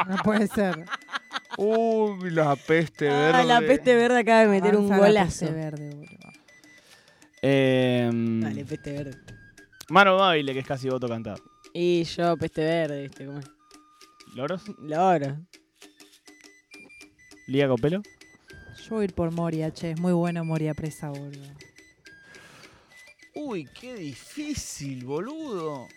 No 0.09 0.17
puede 0.25 0.47
ser. 0.47 0.87
Uy, 1.61 2.31
la 2.31 2.55
peste 2.55 3.07
verde. 3.07 3.33
Ah, 3.35 3.45
la 3.45 3.61
peste 3.61 3.95
verde 3.97 4.19
acaba 4.21 4.43
de 4.43 4.47
meter 4.47 4.77
un 4.77 4.89
la 4.89 4.99
golazo. 4.99 5.47
peste 5.47 5.53
verde, 5.53 5.91
boludo. 5.91 6.33
Em, 7.43 8.41
Dale, 8.41 8.65
peste 8.65 8.93
verde. 8.93 9.19
Mano 9.89 10.17
Baile, 10.17 10.53
que 10.53 10.61
es 10.61 10.67
casi 10.67 10.89
voto 10.89 11.09
cantado. 11.09 11.43
Y 11.75 12.05
yo, 12.05 12.37
peste 12.37 12.61
verde, 12.63 13.03
¿viste 13.03 13.27
cómo 13.27 13.41
es? 13.41 13.47
¿Loros? 14.35 14.63
Loro. 14.79 15.37
¿Lía 17.49 17.67
Copelo? 17.67 18.03
Yo 18.85 18.91
voy 18.95 19.03
a 19.03 19.05
ir 19.07 19.15
por 19.15 19.33
Moria, 19.33 19.73
che. 19.73 19.91
Es 19.93 20.01
muy 20.01 20.13
bueno 20.13 20.45
Moria 20.45 20.75
presa, 20.75 21.09
boludo. 21.11 21.49
Uy, 23.35 23.67
qué 23.81 23.95
difícil, 23.95 25.05
boludo. 25.05 25.89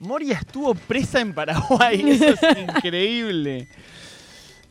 Moria 0.00 0.34
estuvo 0.38 0.74
presa 0.74 1.20
en 1.20 1.32
Paraguay, 1.32 2.02
eso 2.10 2.26
es 2.26 2.58
increíble. 2.76 3.68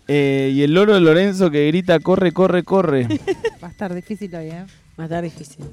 Eh, 0.07 0.51
y 0.53 0.61
el 0.61 0.73
loro 0.73 0.93
de 0.93 1.01
Lorenzo 1.01 1.49
que 1.49 1.65
grita, 1.67 1.99
corre, 1.99 2.31
corre, 2.31 2.63
corre. 2.63 3.07
Va 3.63 3.67
a 3.67 3.71
estar 3.71 3.93
difícil 3.93 4.33
hoy, 4.35 4.47
¿eh? 4.49 4.65
Va 4.99 5.03
a 5.03 5.07
estar 5.07 5.23
difícil. 5.23 5.65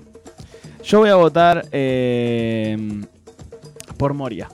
Yo 0.84 1.00
voy 1.00 1.10
a 1.10 1.16
votar 1.16 1.66
eh, 1.70 3.02
por 3.98 4.14
Moria. 4.14 4.48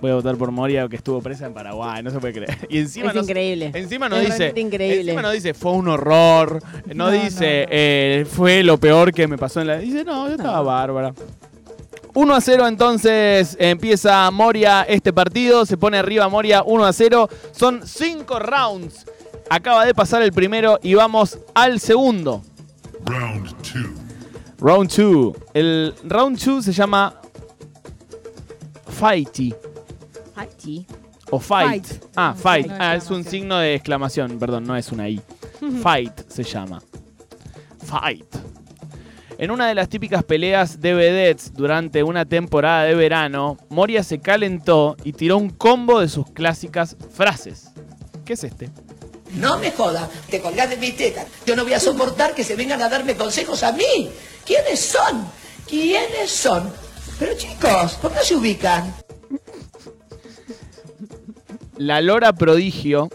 Voy 0.00 0.10
a 0.10 0.14
votar 0.14 0.36
por 0.36 0.50
Moria 0.50 0.88
que 0.88 0.96
estuvo 0.96 1.20
presa 1.22 1.46
en 1.46 1.52
Paraguay, 1.54 2.02
no 2.02 2.10
se 2.10 2.18
puede 2.18 2.32
creer. 2.32 2.66
Y 2.68 2.78
encima 2.78 3.10
Es 3.10 3.14
no- 3.14 3.20
increíble. 3.22 3.70
Encima 3.74 4.08
no 4.08 4.16
Es 4.16 4.30
dice. 4.30 4.52
increíble. 4.56 5.02
Encima 5.02 5.22
no 5.22 5.30
dice 5.30 5.54
fue 5.54 5.72
un 5.72 5.86
horror. 5.88 6.60
No, 6.86 6.94
No, 7.06 7.10
dice 7.12 7.66
eh, 7.70 8.26
fue 8.28 8.64
lo 8.64 8.78
peor 8.78 9.12
que 9.12 9.28
me 9.28 9.36
pasó 9.38 9.60
en 9.60 9.66
la. 9.68 9.78
Dice, 9.78 10.02
no, 10.04 10.26
yo 10.26 10.34
estaba 10.34 10.60
bárbara. 10.62 11.14
1 12.14 12.34
a 12.34 12.40
0 12.40 12.66
entonces 12.66 13.56
empieza 13.58 14.30
Moria 14.30 14.82
este 14.82 15.12
partido, 15.12 15.64
se 15.64 15.76
pone 15.76 15.98
arriba 15.98 16.28
Moria 16.28 16.62
1 16.62 16.84
a 16.84 16.92
0, 16.92 17.28
son 17.52 17.86
5 17.86 18.38
rounds. 18.38 19.06
Acaba 19.50 19.84
de 19.84 19.94
pasar 19.94 20.22
el 20.22 20.32
primero 20.32 20.78
y 20.82 20.94
vamos 20.94 21.38
al 21.54 21.80
segundo. 21.80 22.42
Round 23.04 23.50
two. 23.62 23.90
Round 24.58 24.90
2. 24.94 25.36
El 25.54 25.94
round 26.04 26.38
2 26.38 26.64
se 26.64 26.72
llama 26.72 27.14
Fighty 28.86 29.54
Hachi. 30.36 30.86
o 31.30 31.38
Fight. 31.38 31.84
Fight. 31.86 32.04
Ah, 32.16 32.34
Fight. 32.36 32.66
No, 32.68 32.76
Ah, 32.78 32.94
es 32.94 33.10
un 33.10 33.24
signo 33.24 33.58
de 33.58 33.74
exclamación, 33.74 34.38
perdón, 34.38 34.64
no 34.64 34.76
es 34.76 34.90
una 34.92 35.08
I. 35.08 35.20
Fight 35.82 36.12
se 36.28 36.42
llama. 36.44 36.82
Fight. 37.84 38.26
En 39.42 39.50
una 39.50 39.66
de 39.66 39.74
las 39.74 39.88
típicas 39.88 40.22
peleas 40.22 40.80
de 40.80 40.94
vedettes 40.94 41.52
durante 41.52 42.04
una 42.04 42.24
temporada 42.24 42.84
de 42.84 42.94
verano, 42.94 43.58
Moria 43.70 44.04
se 44.04 44.20
calentó 44.20 44.96
y 45.02 45.14
tiró 45.14 45.36
un 45.36 45.50
combo 45.50 45.98
de 45.98 46.08
sus 46.08 46.30
clásicas 46.30 46.96
frases. 47.12 47.72
¿Qué 48.24 48.34
es 48.34 48.44
este? 48.44 48.70
No 49.34 49.58
me 49.58 49.72
jodas, 49.72 50.08
te 50.30 50.40
colgás 50.40 50.70
de 50.70 50.76
mis 50.76 50.96
tetas. 50.96 51.26
Yo 51.44 51.56
no 51.56 51.64
voy 51.64 51.72
a 51.72 51.80
soportar 51.80 52.36
que 52.36 52.44
se 52.44 52.54
vengan 52.54 52.80
a 52.82 52.88
darme 52.88 53.16
consejos 53.16 53.64
a 53.64 53.72
mí. 53.72 54.10
¿Quiénes 54.46 54.78
son? 54.78 55.26
¿Quiénes 55.68 56.30
son? 56.30 56.72
Pero 57.18 57.36
chicos, 57.36 57.94
¿por 57.94 58.12
qué 58.12 58.20
se 58.22 58.36
ubican? 58.36 58.94
La 61.78 62.00
Lora 62.00 62.32
Prodigio 62.32 63.10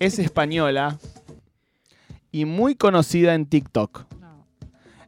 es 0.00 0.18
española 0.18 0.98
y 2.32 2.46
muy 2.46 2.74
conocida 2.74 3.34
en 3.34 3.46
TikTok. 3.46 4.11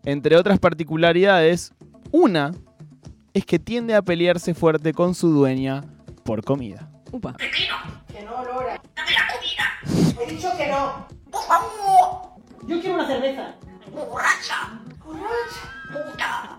Entre 0.05 0.37
otras 0.37 0.59
particularidades, 0.59 1.73
una 2.13 2.53
es 3.33 3.45
que 3.47 3.59
tiende 3.59 3.95
a 3.95 4.03
pelearse 4.03 4.55
fuerte 4.55 4.93
con 4.93 5.15
su 5.15 5.31
dueña 5.31 5.83
por 6.25 6.45
comida. 6.45 6.89
Upa. 7.11 7.35
Que 8.09 8.23
no, 8.23 8.45
Lora. 8.45 8.81
Dame 8.95 9.11
la 9.13 9.27
comida. 9.35 9.65
He 10.23 10.31
dicho 10.35 10.49
que 10.57 10.69
no. 10.69 11.07
Por 11.31 11.43
favor. 11.45 12.35
Yo 12.67 12.81
quiero 12.81 12.95
una 12.97 13.07
cerveza. 13.07 13.55
Borracha. 13.93 14.81
Borracha. 15.05 15.63
Puta. 15.93 16.59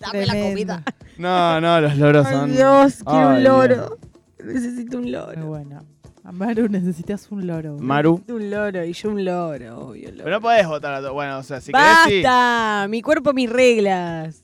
Dame 0.00 0.26
la 0.26 0.32
comida. 0.32 0.82
No, 1.18 1.60
no, 1.60 1.80
los 1.80 1.96
loros 1.96 2.26
Ay, 2.26 2.32
son. 2.34 2.52
Dios, 2.52 2.94
quiero 3.04 3.28
Ay, 3.30 3.36
un 3.36 3.42
Dios. 3.42 3.68
loro. 3.68 3.98
Necesito 4.44 4.98
un 4.98 5.12
loro. 5.12 5.36
Muy 5.38 5.46
bueno. 5.48 5.84
Maru, 6.32 6.68
necesitas 6.68 7.30
un 7.30 7.46
loro. 7.46 7.72
boludo. 7.72 7.84
Maru. 7.86 8.12
Necesito 8.12 8.34
un 8.36 8.50
loro 8.50 8.84
y 8.84 8.92
yo 8.92 9.08
un 9.10 9.24
loro, 9.24 9.78
obvio. 9.78 10.10
Loro. 10.10 10.24
Pero 10.24 10.36
no 10.36 10.40
podés 10.40 10.66
votar 10.66 10.94
a 10.94 10.98
todos. 11.00 11.12
Bueno, 11.12 11.38
o 11.38 11.42
sea, 11.42 11.60
si 11.60 11.72
querés, 11.72 11.86
sí. 12.06 12.22
¡Basta! 12.22 12.86
Mi 12.88 13.02
cuerpo, 13.02 13.32
mis 13.32 13.50
reglas. 13.50 14.42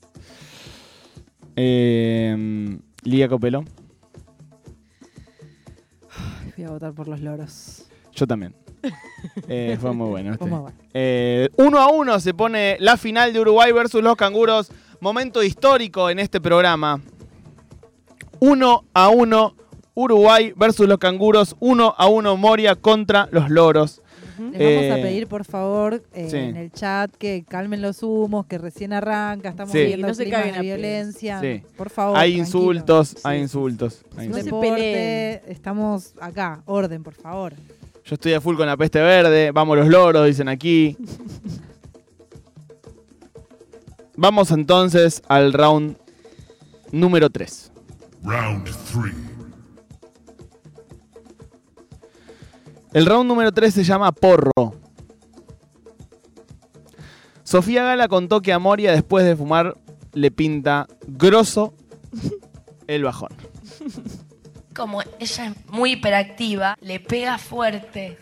Eh, 1.55 2.77
Lía 3.03 3.27
Copelo. 3.27 3.63
Voy 6.55 6.65
a 6.65 6.69
votar 6.71 6.93
por 6.93 7.07
los 7.07 7.21
loros. 7.21 7.85
Yo 8.13 8.27
también. 8.27 8.53
Eh, 9.49 9.77
fue 9.79 9.93
muy 9.93 10.09
bueno. 10.09 10.31
Este. 10.31 10.39
Fue 10.39 10.49
muy 10.49 10.59
bueno. 10.59 10.77
Eh, 10.93 11.49
uno 11.57 11.79
a 11.79 11.89
uno 11.89 12.19
se 12.19 12.33
pone 12.33 12.77
la 12.79 12.95
final 12.97 13.33
de 13.33 13.39
Uruguay 13.39 13.71
versus 13.71 14.01
los 14.03 14.15
canguros. 14.15 14.71
Momento 14.99 15.43
histórico 15.43 16.09
en 16.09 16.19
este 16.19 16.39
programa. 16.39 17.01
Uno 18.39 18.85
a 18.93 19.09
uno 19.09 19.55
Uruguay 19.99 20.53
versus 20.55 20.87
los 20.87 20.99
canguros. 20.99 21.55
Uno 21.59 21.95
a 21.97 22.07
uno 22.07 22.37
Moria 22.37 22.75
contra 22.75 23.27
los 23.31 23.49
loros. 23.49 24.03
Les 24.51 24.61
Eh, 24.61 24.75
vamos 24.89 24.99
a 24.99 25.01
pedir, 25.01 25.25
por 25.25 25.43
favor, 25.43 26.03
eh, 26.13 26.27
sí. 26.29 26.37
en 26.37 26.55
el 26.57 26.71
chat 26.71 27.09
que 27.17 27.43
calmen 27.49 27.81
los 27.81 28.03
humos, 28.03 28.45
que 28.45 28.59
recién 28.59 28.93
arranca, 28.93 29.49
estamos 29.49 29.71
Sí. 29.71 29.79
viendo 29.85 30.07
No 30.07 30.13
se 30.13 30.25
climas 30.25 30.53
de 30.53 30.61
violencia. 30.61 31.41
Sí. 31.41 31.63
Por 31.75 31.89
favor. 31.89 32.15
hay 32.15 32.33
tranquilos. 32.35 32.47
insultos, 32.47 33.15
hay 33.23 33.39
insultos. 33.41 34.05
hay 34.15 34.27
No 34.27 34.37
insultos. 34.37 34.61
peleen. 34.61 35.41
Estamos 35.47 36.13
acá. 36.21 36.61
Orden, 36.67 37.01
por 37.01 37.15
favor. 37.15 37.53
Yo 38.05 38.13
estoy 38.13 38.33
a 38.33 38.39
full 38.41 38.55
con 38.55 38.67
la 38.67 38.77
peste 38.77 38.99
verde. 39.01 39.49
Vamos 39.51 39.75
los 39.77 39.87
loros, 39.87 40.27
dicen 40.27 40.47
aquí. 40.47 40.95
Vamos 44.15 44.51
entonces 44.51 45.23
al 45.27 45.53
round 45.53 45.97
número 46.91 47.31
3. 47.31 47.71
Round 48.23 48.63
three. 48.91 49.26
El 52.93 53.05
round 53.05 53.27
número 53.27 53.51
3 53.51 53.73
se 53.73 53.83
llama 53.83 54.11
Porro. 54.11 54.75
Sofía 57.43 57.83
Gala 57.83 58.07
contó 58.07 58.41
que 58.41 58.53
a 58.53 58.59
Moria 58.59 58.91
después 58.91 59.25
de 59.25 59.35
fumar 59.35 59.77
le 60.13 60.31
pinta 60.31 60.87
grosso 61.07 61.73
el 62.87 63.03
bajón. 63.03 63.29
Como 64.75 65.01
ella 65.19 65.45
es 65.47 65.65
muy 65.67 65.93
hiperactiva, 65.93 66.77
le 66.81 66.99
pega 66.99 67.37
fuerte. 67.37 68.19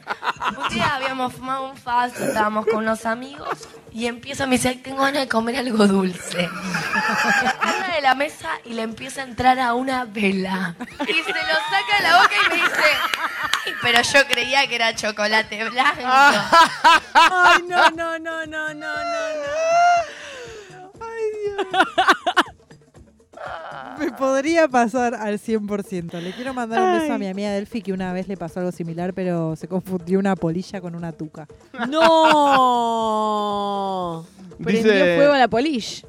Un 0.57 0.74
día 0.74 0.95
habíamos 0.95 1.34
fumado 1.34 1.69
un 1.69 1.75
falso, 1.75 2.24
estábamos 2.24 2.65
con 2.65 2.77
unos 2.77 3.05
amigos 3.05 3.67
y 3.91 4.05
empieza, 4.05 4.45
me 4.45 4.55
dice, 4.55 4.69
"Ay, 4.69 4.77
tengo 4.77 5.01
ganas 5.01 5.24
de 5.24 5.27
comer 5.27 5.57
algo 5.57 5.86
dulce. 5.88 6.48
Una 6.48 7.95
de 7.95 8.01
la 8.01 8.15
mesa 8.15 8.50
y 8.63 8.74
le 8.74 8.84
empieza 8.84 9.22
a 9.22 9.25
entrar 9.25 9.60
a 9.60 9.74
una 9.74 10.05
vela. 10.05 10.75
Y 11.01 11.13
se 11.13 11.29
lo 11.31 11.55
saca 11.69 11.98
de 11.98 12.03
la 12.03 12.17
boca 12.22 12.34
y 12.45 12.50
me 12.50 12.55
dice, 12.55 12.89
"Ay, 13.65 13.74
pero 13.81 14.01
yo 14.01 14.19
creía 14.29 14.67
que 14.67 14.75
era 14.75 14.93
chocolate 14.95 15.69
blanco. 15.69 16.01
Ay, 17.13 17.63
no, 17.67 17.89
no, 17.91 18.19
no, 18.19 18.45
no, 18.45 18.74
no, 18.74 18.74
no, 18.74 19.15
Me 24.00 24.12
podría 24.12 24.67
pasar 24.67 25.15
al 25.15 25.39
100%. 25.39 26.19
Le 26.22 26.31
quiero 26.34 26.53
mandar 26.53 26.81
un 26.81 27.00
beso 27.00 27.13
a 27.13 27.17
mi 27.17 27.27
amiga 27.27 27.51
Delphi 27.51 27.81
que 27.81 27.93
una 27.93 28.12
vez 28.13 28.27
le 28.27 28.36
pasó 28.38 28.60
algo 28.60 28.72
similar, 28.72 29.13
pero 29.13 29.55
se 29.55 29.67
confundió 29.67 30.19
una 30.19 30.36
polilla 30.36 30.81
con 30.81 30.95
una 30.95 31.12
tuca. 31.13 31.48
no. 31.89 33.45
Prendió 34.62 34.84
Dice- 34.91 35.15
fuego 35.15 35.34
a 35.34 35.38
la 35.38 35.48
polish. 35.48 36.05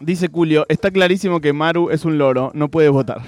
Dice 0.00 0.28
Julio, 0.32 0.64
está 0.68 0.90
clarísimo 0.92 1.40
que 1.40 1.52
Maru 1.52 1.90
es 1.90 2.04
un 2.04 2.18
loro, 2.18 2.50
no 2.54 2.68
puede 2.68 2.88
votar. 2.88 3.22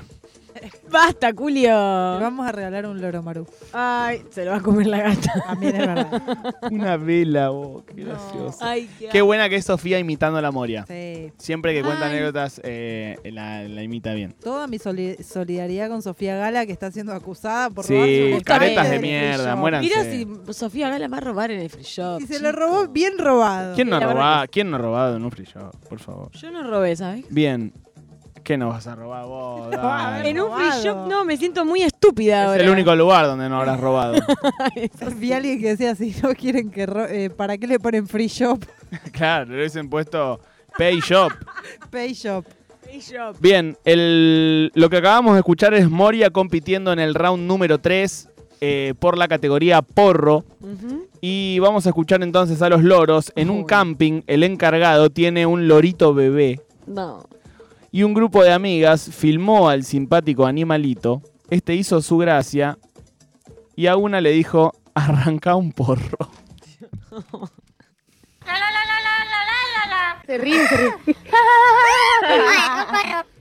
Basta, 0.91 1.33
Julio. 1.37 1.71
Le 2.19 2.23
vamos 2.25 2.47
a 2.47 2.53
regalar 2.53 2.87
un 2.87 3.01
loro 3.01 3.23
Maru. 3.23 3.47
Ay, 3.73 4.23
se 4.31 4.45
lo 4.45 4.51
va 4.51 4.57
a 4.57 4.61
comer 4.61 4.87
la 4.87 4.99
gata. 5.03 5.33
También 5.47 5.77
es 5.77 5.87
verdad. 5.87 6.23
Una 6.71 6.97
vela, 6.97 7.51
vos, 7.51 7.85
qué 7.85 8.05
gracioso. 8.05 8.59
Ay, 8.61 8.89
qué, 8.99 9.09
Qué 9.09 9.23
buena 9.23 9.49
que 9.49 9.57
es 9.57 9.65
Sofía 9.65 9.99
imitando 9.99 10.39
a 10.39 10.43
la 10.43 10.51
Moria. 10.51 10.85
Sí. 10.89 11.33
Siempre 11.39 11.75
que 11.75 11.83
cuenta 11.83 12.07
Ay. 12.07 12.13
anécdotas, 12.17 12.61
eh, 12.65 13.17
la, 13.25 13.63
la 13.69 13.83
imita 13.83 14.13
bien. 14.15 14.35
Toda 14.43 14.67
mi 14.67 14.79
soli- 14.79 15.17
solidaridad 15.23 15.89
con 15.89 16.03
Sofía 16.03 16.37
Gala, 16.37 16.67
que 16.67 16.73
está 16.73 16.91
siendo 16.91 17.13
acusada 17.13 17.71
por 17.71 17.85
Sí, 17.85 17.95
robarse 17.95 18.35
un 18.35 18.41
caretas 18.41 18.91
de 18.91 18.99
free 18.99 19.09
mierda, 19.09 19.51
shop. 19.53 19.59
muéranse. 19.59 19.89
Mira 19.89 20.05
si 20.49 20.53
Sofía 20.55 20.89
Gala 20.89 21.09
va 21.09 21.19
a 21.19 21.21
robar 21.21 21.51
en 21.51 21.61
el 21.61 21.71
free 21.71 21.85
shop. 21.85 22.21
Y 22.21 22.27
se 22.27 22.41
lo 22.41 22.51
robó 22.53 22.89
bien 22.89 23.19
robado. 23.19 23.75
¿Quién 23.75 23.89
no, 23.91 23.97
ha 23.97 24.01
La 24.01 24.07
verdad 24.07 24.21
robado, 24.23 24.47
¿Quién 24.51 24.71
no 24.71 24.77
ha 24.77 24.81
robado 24.81 25.17
en 25.17 25.25
un 25.25 25.31
free 25.31 25.45
shop? 25.47 25.75
Por 25.89 26.01
favor. 26.01 26.31
Yo 26.33 26.51
no 26.51 26.63
robé, 26.69 26.97
¿sabes? 26.97 27.25
Bien. 27.31 27.73
¿Qué 28.51 28.59
nos 28.59 28.71
vas 28.75 28.85
a 28.89 28.97
robar 28.97 29.27
vos? 29.27 29.71
Dale. 29.71 30.29
En 30.29 30.41
un 30.41 30.51
free 30.57 30.83
shop 30.83 31.07
no, 31.09 31.25
me 31.25 31.37
siento 31.37 31.65
muy 31.65 31.83
estúpida 31.83 32.43
Es 32.43 32.49
ahora. 32.49 32.63
el 32.65 32.71
único 32.71 32.97
lugar 32.97 33.27
donde 33.27 33.49
no 33.49 33.59
habrás 33.61 33.79
robado. 33.79 34.15
Vi 35.19 35.33
a 35.33 35.37
alguien 35.37 35.61
que 35.61 35.69
decía, 35.69 35.95
si 35.95 36.13
no 36.21 36.35
quieren 36.35 36.69
que... 36.73 36.85
ro- 36.85 37.07
eh, 37.07 37.31
¿Para 37.31 37.57
qué 37.59 37.69
le 37.69 37.79
ponen 37.79 38.09
free 38.09 38.27
shop? 38.27 38.65
claro, 39.13 39.53
le 39.53 39.59
hubiesen 39.59 39.89
puesto 39.89 40.41
Pay 40.77 40.99
Shop. 40.99 41.31
Pay 41.93 42.13
shop. 42.13 42.45
Bien, 43.39 43.77
el- 43.85 44.73
lo 44.75 44.91
que 44.91 44.97
acabamos 44.97 45.35
de 45.35 45.39
escuchar 45.39 45.73
es 45.75 45.89
Moria 45.89 46.31
compitiendo 46.31 46.93
en 46.93 46.99
el 46.99 47.15
round 47.15 47.47
número 47.47 47.79
3 47.79 48.29
por 48.99 49.17
la 49.17 49.29
categoría 49.29 49.81
porro. 49.81 50.45
Y 51.21 51.61
vamos 51.61 51.87
a 51.87 51.91
escuchar 51.91 52.21
entonces 52.25 52.61
a 52.63 52.69
los 52.69 52.83
loros. 52.83 53.33
En 53.37 53.49
un 53.49 53.63
camping, 53.63 54.23
el 54.27 54.43
encargado 54.43 55.09
tiene 55.09 55.47
un 55.47 55.69
lorito 55.69 56.13
bebé. 56.15 56.61
No. 56.89 57.25
Y 57.93 58.03
un 58.05 58.15
grupo 58.15 58.43
de 58.43 58.53
amigas 58.53 59.11
filmó 59.13 59.69
al 59.69 59.85
simpático 59.85 60.47
animalito. 60.47 61.23
Este 61.51 61.75
hizo 61.75 62.01
su 62.03 62.19
gracia. 62.19 62.79
Y 63.75 63.87
a 63.89 63.97
una 63.97 64.21
le 64.21 64.31
dijo, 64.31 64.73
arranca 64.95 65.57
un 65.57 65.73
porro. 65.73 66.19
Se 70.27 70.39
ríe, 70.39 70.69
se 70.69 70.77
ríe. 70.77 70.95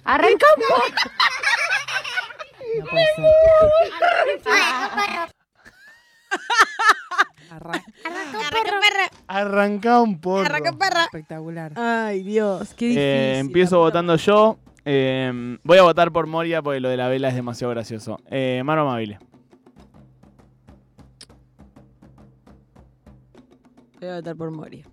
Arranca 0.04 0.46
un 0.58 0.64
poco. 0.68 0.84
No 2.80 2.86
puede 2.86 3.06
ser. 3.16 3.26
Arra- 7.52 7.84
Arranca 9.32 10.02
un 10.02 10.20
porro. 10.20 10.44
Espectacular. 11.06 11.74
Ay, 11.76 12.24
Dios, 12.24 12.74
qué 12.74 12.86
difícil. 12.86 13.04
Eh, 13.04 13.38
empiezo 13.40 13.78
votando 13.78 14.16
yo. 14.16 14.58
Eh, 14.86 15.58
voy 15.64 15.78
a 15.78 15.84
votar 15.84 16.12
por 16.12 16.26
Moria 16.26 16.64
porque 16.64 16.80
lo 16.80 16.90
de 16.90 16.98
la 16.98 17.08
vela 17.10 17.30
es 17.30 17.36
demasiado 17.36 17.72
gracioso. 17.72 18.18
Eh, 18.32 18.64
Mano 18.66 18.82
Amable. 18.82 19.20
Voy 24.00 24.10
a 24.10 24.16
votar 24.16 24.36
por 24.36 24.52
Moria. 24.52 24.84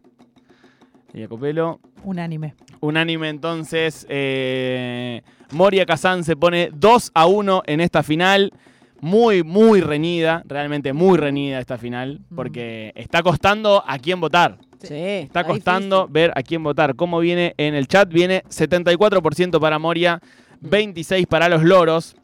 Y 1.15 1.21
Jacopelo. 1.23 1.81
Unánime. 2.03 2.55
Unánime 2.81 3.29
entonces. 3.31 4.07
eh, 4.11 5.23
Moria 5.53 5.87
Kazan 5.87 6.25
se 6.25 6.37
pone 6.37 6.71
2 6.75 7.13
a 7.15 7.27
1 7.27 7.63
en 7.67 7.81
esta 7.81 8.03
final. 8.03 8.53
Muy, 9.01 9.43
muy 9.43 9.81
reñida. 9.81 10.43
Realmente 10.47 10.93
muy 10.93 11.19
reñida 11.19 11.59
esta 11.59 11.79
final. 11.79 12.21
Porque 12.35 12.93
está 12.95 13.23
costando 13.23 13.83
a 13.87 13.99
quién 13.99 14.21
votar. 14.21 14.59
Sí. 14.83 14.95
Está 14.95 15.45
costando 15.45 16.09
ver 16.09 16.33
a 16.35 16.43
quién 16.43 16.63
votar. 16.63 16.95
¿Cómo 16.95 17.19
viene 17.21 17.55
en 17.57 17.75
el 17.75 17.89
chat? 17.89 18.09
Viene 18.09 18.43
74% 18.45 19.61
para 19.61 19.79
Moria, 19.79 20.21
26% 20.63 21.27
para 21.27 21.49
los 21.49 21.63
loros. 21.63 22.17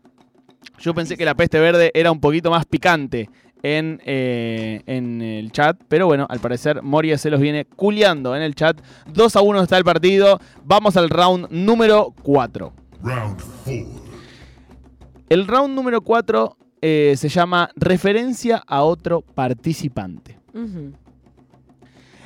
Yo 0.79 0.95
pensé 0.95 1.17
que 1.17 1.25
la 1.25 1.35
peste 1.35 1.59
verde 1.59 1.91
era 1.95 2.13
un 2.13 2.21
poquito 2.21 2.51
más 2.51 2.67
picante 2.67 3.29
en, 3.63 4.01
eh, 4.05 4.83
en 4.87 5.23
el 5.23 5.53
chat, 5.53 5.77
pero 5.89 6.07
bueno, 6.07 6.27
al 6.29 6.41
parecer 6.41 6.83
Moria 6.83 7.17
se 7.19 7.31
los 7.31 7.41
viene 7.41 7.65
culeando 7.65 8.37
en 8.37 8.43
el 8.43 8.55
chat. 8.55 8.81
2 9.13 9.37
a 9.37 9.41
1 9.41 9.63
está 9.63 9.79
el 9.79 9.85
partido. 9.85 10.41
Vamos 10.65 10.97
al 10.97 11.11
round 11.11 11.49
número 11.51 12.15
4. 12.23 12.73
Round 13.03 13.41
4. 13.65 13.87
El 15.29 15.47
round 15.47 15.75
número 15.75 16.03
4 16.03 16.57
eh, 16.83 17.15
se 17.17 17.29
llama 17.29 17.71
Referencia 17.77 18.63
a 18.67 18.83
otro 18.83 19.23
participante. 19.23 20.39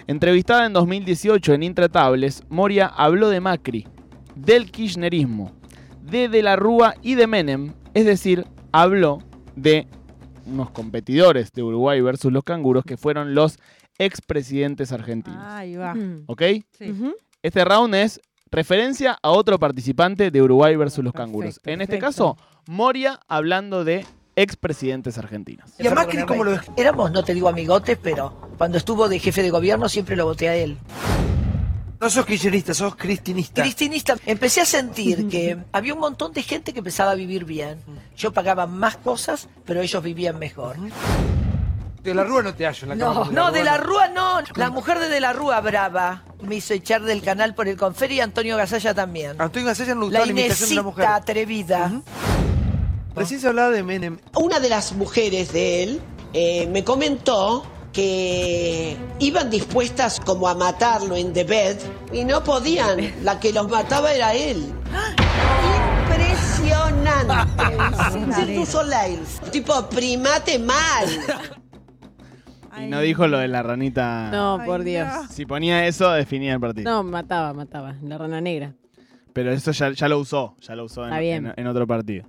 Entrevistada 0.06 0.66
en 0.66 0.72
2018 0.72 1.52
en 1.54 1.62
Intratables, 1.62 2.42
Moria 2.48 2.86
habló 2.86 3.28
de 3.28 3.40
Macri, 3.40 3.86
del 4.34 4.70
kirchnerismo, 4.70 5.52
de 6.02 6.28
De 6.28 6.42
la 6.42 6.56
Rúa 6.56 6.94
y 7.02 7.16
de 7.16 7.26
Menem, 7.26 7.74
es 7.92 8.06
decir, 8.06 8.46
habló 8.72 9.18
de 9.56 9.86
unos 10.46 10.70
competidores 10.70 11.52
de 11.52 11.62
Uruguay 11.62 12.00
versus 12.00 12.32
los 12.32 12.44
canguros 12.44 12.84
que 12.84 12.96
fueron 12.96 13.34
los 13.34 13.58
expresidentes 13.98 14.90
argentinos. 14.92 15.44
Ahí 15.44 15.76
va. 15.76 15.94
¿Ok? 16.26 16.42
Sí. 16.78 16.94
Este 17.42 17.64
round 17.64 17.94
es 17.94 18.20
referencia 18.50 19.18
a 19.22 19.30
otro 19.30 19.58
participante 19.58 20.30
de 20.30 20.42
Uruguay 20.42 20.76
versus 20.76 21.04
los 21.04 21.12
canguros. 21.12 21.60
En 21.64 21.80
este 21.80 21.98
caso, 21.98 22.36
Moria 22.66 23.20
hablando 23.28 23.84
de 23.84 24.06
expresidentes 24.36 25.16
argentinos. 25.18 25.70
¿Y 25.78 25.86
a 25.86 25.94
Macri 25.94 26.22
cómo 26.24 26.44
lo 26.44 26.60
Éramos, 26.76 27.10
no 27.10 27.24
te 27.24 27.32
digo 27.34 27.48
amigotes, 27.48 27.98
pero 28.00 28.50
cuando 28.58 28.78
estuvo 28.78 29.08
de 29.08 29.18
jefe 29.18 29.42
de 29.42 29.50
gobierno 29.50 29.88
siempre 29.88 30.14
lo 30.14 30.26
voté 30.26 30.48
a 30.48 30.54
él. 30.54 30.76
No 31.98 32.10
sos 32.10 32.26
kirchnerista, 32.26 32.74
sos 32.74 32.94
cristinista. 32.94 33.62
Cristinista, 33.62 34.16
empecé 34.26 34.60
a 34.60 34.66
sentir 34.66 35.28
que 35.30 35.56
había 35.72 35.94
un 35.94 36.00
montón 36.00 36.32
de 36.32 36.42
gente 36.42 36.72
que 36.74 36.80
empezaba 36.80 37.12
a 37.12 37.14
vivir 37.14 37.46
bien. 37.46 37.78
Yo 38.16 38.32
pagaba 38.32 38.66
más 38.66 38.98
cosas, 38.98 39.48
pero 39.64 39.80
ellos 39.80 40.02
vivían 40.02 40.38
mejor. 40.38 40.76
De 42.02 42.14
la 42.14 42.22
Rúa 42.22 42.42
no 42.42 42.54
te 42.54 42.66
hallo 42.66 42.82
en 42.82 42.88
la 42.90 42.94
No, 42.94 43.14
cama. 43.14 43.30
no, 43.32 43.50
de 43.50 43.64
la 43.64 43.78
Rúa 43.78 44.08
no. 44.08 44.38
La 44.54 44.70
mujer 44.70 45.00
de 45.00 45.08
De 45.08 45.18
la 45.20 45.32
Rúa 45.32 45.60
brava 45.60 46.22
me 46.42 46.56
hizo 46.56 46.74
echar 46.74 47.02
del 47.02 47.20
canal 47.22 47.54
por 47.54 47.66
el 47.66 47.76
confer 47.76 48.12
y 48.12 48.20
Antonio 48.20 48.56
Gasalla 48.56 48.94
también. 48.94 49.40
Antonio 49.40 49.66
Gasalla 49.66 49.94
no 49.94 50.02
le 50.02 50.12
La 50.12 50.18
gustaba 50.20 50.26
la 50.26 50.32
imitación 50.32 50.68
de 50.68 50.74
una 50.74 50.82
mujer. 50.82 51.04
Inesita 51.04 51.16
atrevida. 51.16 52.02
Recién 53.16 53.40
se 53.40 53.48
hablaba 53.48 53.70
de 53.70 53.82
Menem. 53.82 54.18
Una 54.36 54.60
de 54.60 54.68
las 54.68 54.92
mujeres 54.92 55.52
de 55.52 55.82
él 55.82 56.00
eh, 56.32 56.68
me 56.70 56.84
comentó 56.84 57.64
que 57.92 58.96
iban 59.20 59.48
dispuestas 59.48 60.20
como 60.20 60.48
a 60.48 60.54
matarlo 60.54 61.16
en 61.16 61.32
The 61.32 61.44
Bed 61.44 61.76
y 62.12 62.24
no 62.24 62.44
podían. 62.44 62.98
La 63.24 63.40
que 63.40 63.52
los 63.52 63.68
mataba 63.70 64.12
era 64.12 64.34
él. 64.34 64.66
Impresionante. 66.08 68.34
Cirque 68.34 68.54
du 68.54 68.66
Soleil. 68.66 69.20
Tipo, 69.50 69.88
primate 69.88 70.58
mal. 70.58 71.06
Y 72.78 72.86
no 72.88 73.00
dijo 73.00 73.26
lo 73.26 73.38
de 73.38 73.48
la 73.48 73.62
ranita. 73.62 74.30
No, 74.30 74.60
por 74.66 74.82
Dios. 74.84 75.08
Si 75.30 75.46
ponía 75.46 75.86
eso, 75.86 76.10
definía 76.12 76.52
el 76.52 76.60
partido. 76.60 76.90
No, 76.90 77.02
mataba, 77.02 77.54
mataba. 77.54 77.94
La 78.02 78.18
rana 78.18 78.42
negra. 78.42 78.74
Pero 79.32 79.52
eso 79.52 79.70
ya, 79.72 79.90
ya 79.92 80.08
lo 80.08 80.18
usó, 80.18 80.54
ya 80.60 80.74
lo 80.76 80.84
usó 80.84 81.02
en, 81.02 81.08
Está 81.08 81.20
bien. 81.20 81.46
en- 81.46 81.54
en 81.56 81.66
otro 81.66 81.86
partido. 81.86 82.26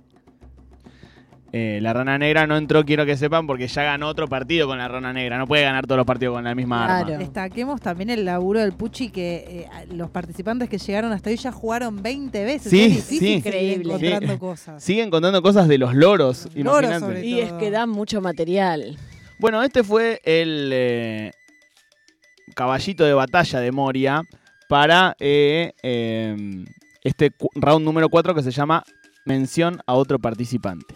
Eh, 1.50 1.78
la 1.80 1.94
rana 1.94 2.18
negra 2.18 2.46
no 2.46 2.56
entró, 2.58 2.84
quiero 2.84 3.06
que 3.06 3.16
sepan, 3.16 3.46
porque 3.46 3.68
ya 3.68 3.82
ganó 3.82 4.08
otro 4.08 4.28
partido 4.28 4.66
con 4.66 4.76
la 4.76 4.86
rana 4.86 5.12
negra. 5.14 5.38
No 5.38 5.46
puede 5.46 5.62
ganar 5.62 5.86
todos 5.86 5.96
los 5.96 6.06
partidos 6.06 6.34
con 6.34 6.44
la 6.44 6.54
misma 6.54 6.98
arma. 6.98 7.16
Destaquemos 7.16 7.80
también 7.80 8.10
el 8.10 8.24
laburo 8.26 8.60
del 8.60 8.72
Puchi 8.72 9.08
que 9.08 9.66
eh, 9.72 9.86
los 9.94 10.10
participantes 10.10 10.68
que 10.68 10.76
llegaron 10.78 11.10
hasta 11.12 11.30
hoy 11.30 11.36
ya 11.36 11.50
jugaron 11.50 12.02
20 12.02 12.44
veces. 12.44 12.70
Sí, 12.70 12.96
es 12.98 13.04
sí. 13.04 13.40
seguir 13.40 13.80
encontrando 13.80 14.32
Sí. 14.34 14.38
cosas. 14.38 14.84
Siguen 14.84 15.08
contando 15.10 15.40
cosas 15.40 15.68
de 15.68 15.78
los 15.78 15.94
loros, 15.94 16.48
Loros 16.54 17.00
sobre 17.00 17.24
Y 17.24 17.40
es 17.40 17.52
que 17.54 17.70
da 17.70 17.86
mucho 17.86 18.20
material. 18.20 18.98
Bueno, 19.38 19.62
este 19.62 19.82
fue 19.84 20.20
el 20.24 20.70
eh, 20.72 21.30
caballito 22.54 23.04
de 23.04 23.14
batalla 23.14 23.60
de 23.60 23.72
Moria 23.72 24.22
para 24.68 25.16
eh, 25.18 25.72
eh, 25.82 26.64
este 27.04 27.30
round 27.54 27.84
número 27.84 28.08
4 28.10 28.34
que 28.34 28.42
se 28.42 28.50
llama 28.50 28.82
Mención 29.24 29.80
a 29.86 29.94
otro 29.94 30.18
participante. 30.18 30.94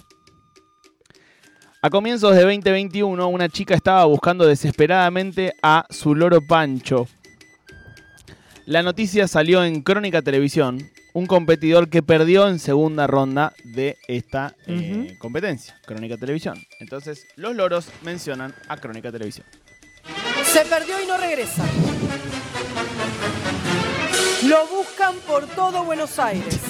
A 1.85 1.91
comienzos 1.91 2.37
de 2.37 2.43
2021, 2.43 3.27
una 3.27 3.49
chica 3.49 3.75
estaba 3.75 4.05
buscando 4.05 4.47
desesperadamente 4.47 5.57
a 5.65 5.85
su 5.91 6.15
loro 6.15 6.41
Pancho. 6.41 7.09
La 8.67 8.85
noticia 8.85 9.27
salió 9.27 9.65
en 9.65 9.83
Crónica 9.83 10.23
Televisión, 10.23 10.79
un 11.13 11.27
competidor 11.27 11.91
que 11.91 12.01
perdió 12.01 12.47
en 12.47 12.61
segunda 12.61 13.09
ronda 13.09 13.53
de 13.65 13.99
esta 14.07 14.55
eh, 14.69 15.17
competencia, 15.19 15.77
Crónica 15.85 16.17
Televisión. 16.17 16.65
Entonces, 16.79 17.27
los 17.35 17.57
loros 17.57 17.89
mencionan 18.03 18.55
a 18.69 18.77
Crónica 18.77 19.11
Televisión. 19.11 19.45
Se 20.45 20.65
perdió 20.65 21.03
y 21.03 21.07
no 21.09 21.19
regresa. 21.19 21.65
Lo 24.47 24.69
buscan 24.69 25.17
por 25.27 25.49
todo 25.49 25.83
Buenos 25.83 26.17
Aires. 26.21 26.61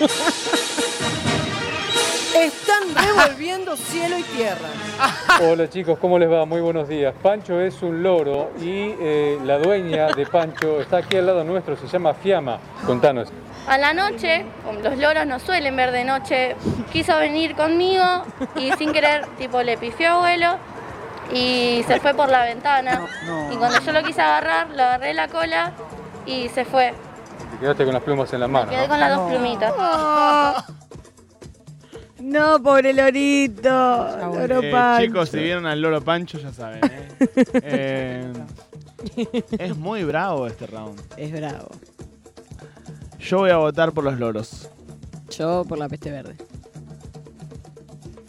Están 2.36 2.94
revolviendo 2.94 3.74
cielo 3.76 4.18
y 4.18 4.22
tierra. 4.22 4.68
Hola 5.40 5.70
chicos, 5.70 5.98
¿cómo 5.98 6.18
les 6.18 6.30
va? 6.30 6.44
Muy 6.44 6.60
buenos 6.60 6.86
días. 6.86 7.14
Pancho 7.22 7.58
es 7.62 7.80
un 7.82 8.02
loro 8.02 8.50
y 8.60 8.94
eh, 9.00 9.38
la 9.42 9.58
dueña 9.58 10.08
de 10.08 10.26
Pancho 10.26 10.82
está 10.82 10.98
aquí 10.98 11.16
al 11.16 11.24
lado 11.24 11.44
nuestro, 11.44 11.76
se 11.78 11.86
llama 11.86 12.12
Fiamma. 12.12 12.58
Contanos. 12.84 13.28
A 13.66 13.78
la 13.78 13.94
noche, 13.94 14.44
los 14.82 14.98
loros 14.98 15.26
no 15.26 15.40
suelen 15.40 15.76
ver 15.76 15.92
de 15.92 16.04
noche, 16.04 16.56
quiso 16.92 17.16
venir 17.16 17.56
conmigo 17.56 18.04
y 18.54 18.70
sin 18.72 18.92
querer, 18.92 19.26
tipo, 19.38 19.62
le 19.62 19.78
pifió 19.78 20.10
a 20.10 20.14
abuelo 20.16 20.58
y 21.32 21.82
se 21.88 21.98
fue 22.00 22.12
por 22.12 22.28
la 22.28 22.44
ventana. 22.44 23.00
Y 23.50 23.56
cuando 23.56 23.80
yo 23.80 23.92
lo 23.92 24.02
quise 24.02 24.20
agarrar, 24.20 24.68
lo 24.68 24.82
agarré 24.82 25.08
de 25.08 25.14
la 25.14 25.28
cola 25.28 25.72
y 26.26 26.50
se 26.50 26.66
fue. 26.66 26.92
Te 27.52 27.58
quedaste 27.60 27.84
con 27.86 27.94
las 27.94 28.02
plumas 28.02 28.30
en 28.34 28.40
la 28.40 28.48
mano. 28.48 28.70
Quedé 28.70 28.82
¿no? 28.82 28.88
con 28.88 29.00
las 29.00 29.16
dos 29.16 29.30
plumitas. 29.30 29.72
No, 32.26 32.60
pobre 32.62 32.92
lorito. 32.92 33.68
Loro 33.70 34.60
Eh, 34.62 34.70
Pancho. 34.72 35.06
chicos, 35.06 35.28
si 35.30 35.38
vieron 35.38 35.64
al 35.66 35.80
loro 35.80 36.00
Pancho 36.02 36.38
ya 36.38 36.52
saben. 36.52 36.80
¿eh? 36.84 37.08
Eh, 37.62 38.32
es 39.58 39.76
muy 39.76 40.02
bravo 40.04 40.46
este 40.46 40.66
round. 40.66 41.00
Es 41.16 41.30
bravo. 41.32 41.68
Yo 43.20 43.38
voy 43.38 43.50
a 43.50 43.56
votar 43.58 43.92
por 43.92 44.02
los 44.04 44.18
loros. 44.18 44.68
Yo 45.30 45.64
por 45.68 45.78
la 45.78 45.88
peste 45.88 46.10
verde. 46.10 46.36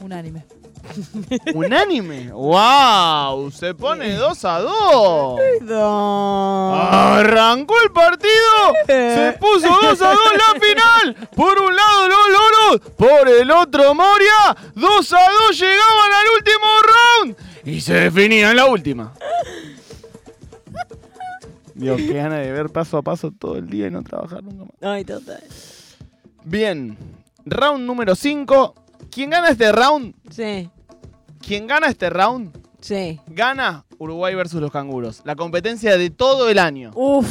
Unánime. 0.02 0.46
¿Unánime? 1.54 2.32
¡Wow! 2.32 3.52
Se 3.52 3.74
pone 3.74 4.14
2 4.14 4.46
a 4.46 4.60
2. 4.60 5.40
No. 5.62 6.74
Arrancó 6.76 7.76
el 7.84 7.92
partido. 7.92 8.32
Se 8.88 9.38
puso 9.40 9.68
2 9.82 10.02
a 10.02 10.10
2 10.10 10.20
la 10.34 10.60
final. 10.60 11.30
Por 11.36 11.62
un 11.62 11.76
lado 11.76 12.08
los 12.08 12.30
loros, 12.30 12.92
por 12.98 13.28
el 13.28 13.52
otro 13.52 13.94
Moria. 13.94 14.56
2 14.76 15.14
a 15.14 15.20
2 15.50 15.60
llegaban 15.60 16.12
al 16.14 16.28
último 16.38 16.68
round. 16.88 17.36
Y 17.66 17.82
se 17.82 17.94
definía 17.94 18.52
en 18.52 18.58
la 18.58 18.66
última. 18.66 19.14
Dios, 21.76 21.98
qué 21.98 22.14
gana 22.14 22.38
de 22.38 22.52
ver 22.52 22.70
paso 22.70 22.98
a 22.98 23.02
paso 23.04 23.32
todo 23.32 23.58
el 23.58 23.68
día 23.68 23.88
y 23.88 23.92
no 23.92 24.02
trabajar 24.02 24.44
nunca 24.44 24.64
más. 24.64 24.74
Ay, 24.82 25.06
total. 25.06 25.44
Bien, 26.44 26.98
round 27.46 27.86
número 27.86 28.16
5. 28.16 28.74
¿Quién 29.12 29.30
gana 29.30 29.50
este 29.50 29.72
round? 29.72 30.14
Sí. 30.30 30.70
¿Quién 31.42 31.68
gana 31.68 31.88
este 31.88 32.10
round? 32.10 32.58
Sí. 32.82 33.20
Gana 33.28 33.86
Uruguay 33.98 34.36
versus 34.36 34.62
los 34.62 34.72
canguros. 34.72 35.22
La 35.26 35.36
competencia 35.36 35.98
de 35.98 36.10
todo 36.10 36.50
el 36.50 36.60
año. 36.60 36.92
Uf. 36.96 37.28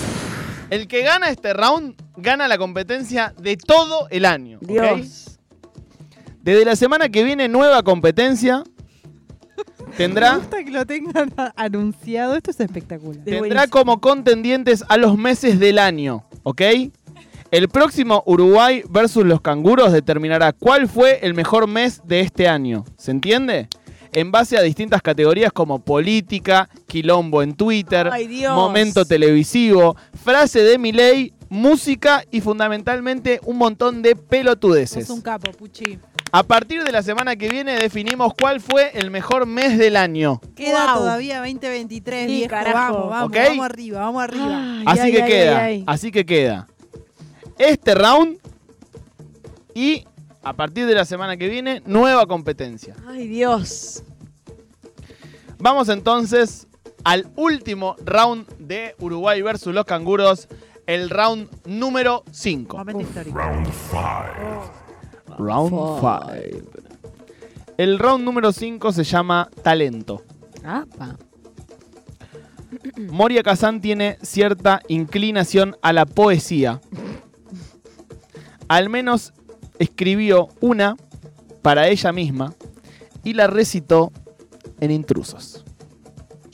El 0.70 0.88
que 0.88 1.02
gana 1.02 1.30
este 1.30 1.52
round 1.52 1.94
gana 2.16 2.48
la 2.48 2.58
competencia 2.58 3.32
de 3.38 3.56
todo 3.56 4.08
el 4.10 4.24
año. 4.24 4.58
Dios. 4.60 5.38
Desde 6.42 6.64
la 6.64 6.76
semana 6.76 7.08
que 7.08 7.22
viene, 7.24 7.48
nueva 7.48 7.82
competencia. 7.82 8.64
Me 9.86 9.94
Tendrá, 9.96 10.36
gusta 10.36 10.62
que 10.64 10.70
lo 10.70 10.84
tengan 10.86 11.32
anunciado. 11.56 12.34
Esto 12.36 12.50
es 12.50 12.60
espectacular. 12.60 13.22
tendrá 13.24 13.66
como 13.68 14.00
contendientes 14.00 14.84
a 14.88 14.96
los 14.96 15.16
meses 15.16 15.58
del 15.60 15.78
año. 15.78 16.24
¿Ok? 16.42 16.62
El 17.56 17.70
próximo 17.70 18.22
Uruguay 18.26 18.82
versus 18.90 19.24
los 19.24 19.40
canguros 19.40 19.90
determinará 19.90 20.52
cuál 20.52 20.88
fue 20.90 21.20
el 21.22 21.32
mejor 21.32 21.66
mes 21.66 22.02
de 22.04 22.20
este 22.20 22.48
año. 22.48 22.84
¿Se 22.98 23.10
entiende? 23.10 23.68
En 24.12 24.30
base 24.30 24.58
a 24.58 24.60
distintas 24.60 25.00
categorías 25.00 25.52
como 25.54 25.78
política, 25.78 26.68
quilombo 26.86 27.42
en 27.42 27.54
Twitter, 27.54 28.10
Ay, 28.12 28.44
momento 28.50 29.06
televisivo, 29.06 29.96
frase 30.22 30.62
de 30.64 30.76
Milei, 30.76 31.32
música 31.48 32.22
y 32.30 32.42
fundamentalmente 32.42 33.40
un 33.46 33.56
montón 33.56 34.02
de 34.02 34.16
pelotudeces. 34.16 35.06
Sos 35.06 35.16
un 35.16 35.22
capo, 35.22 35.50
Puchi. 35.52 35.98
A 36.32 36.42
partir 36.42 36.84
de 36.84 36.92
la 36.92 37.02
semana 37.02 37.36
que 37.36 37.48
viene 37.48 37.76
definimos 37.78 38.34
cuál 38.38 38.60
fue 38.60 38.90
el 38.92 39.10
mejor 39.10 39.46
mes 39.46 39.78
del 39.78 39.96
año. 39.96 40.42
Queda 40.54 40.92
todavía 40.92 41.38
2023, 41.38 42.26
Sí, 42.28 42.36
viejo. 42.36 42.50
carajo. 42.50 43.08
Vamos, 43.08 43.08
vamos, 43.08 43.30
vamos 43.32 43.64
arriba, 43.64 44.00
vamos 44.00 44.22
arriba. 44.24 44.82
Así 44.84 45.00
Ay, 45.00 45.12
que 45.12 45.22
ay, 45.22 45.30
queda, 45.30 45.56
ay, 45.64 45.74
ay. 45.76 45.84
así 45.86 46.12
que 46.12 46.26
queda. 46.26 46.66
Este 47.58 47.94
round 47.94 48.38
y 49.74 50.04
a 50.42 50.52
partir 50.52 50.86
de 50.86 50.94
la 50.94 51.04
semana 51.04 51.36
que 51.36 51.48
viene 51.48 51.82
nueva 51.86 52.26
competencia. 52.26 52.94
Ay, 53.06 53.26
Dios. 53.26 54.02
Vamos 55.58 55.88
entonces 55.88 56.66
al 57.02 57.28
último 57.36 57.96
round 58.04 58.46
de 58.58 58.94
Uruguay 58.98 59.40
versus 59.42 59.74
los 59.74 59.84
canguros, 59.84 60.48
el 60.86 61.08
round 61.08 61.48
número 61.64 62.24
5. 62.30 62.76
Momento 62.76 63.02
histórico. 63.02 63.38
Round 63.38 63.66
5. 63.90 65.36
Round 65.38 66.00
5. 66.00 66.66
El 67.78 67.98
round 67.98 68.24
número 68.24 68.52
5 68.52 68.92
se 68.92 69.04
llama 69.04 69.48
Talento. 69.62 70.22
Apa. 70.64 71.16
Moria 72.96 73.42
Kazan 73.42 73.80
tiene 73.80 74.18
cierta 74.22 74.80
inclinación 74.88 75.76
a 75.82 75.92
la 75.92 76.06
poesía. 76.06 76.80
Al 78.68 78.88
menos 78.88 79.32
escribió 79.78 80.48
una 80.60 80.96
para 81.62 81.88
ella 81.88 82.12
misma 82.12 82.54
y 83.22 83.34
la 83.34 83.46
recitó 83.46 84.12
en 84.80 84.90
intrusos. 84.90 85.65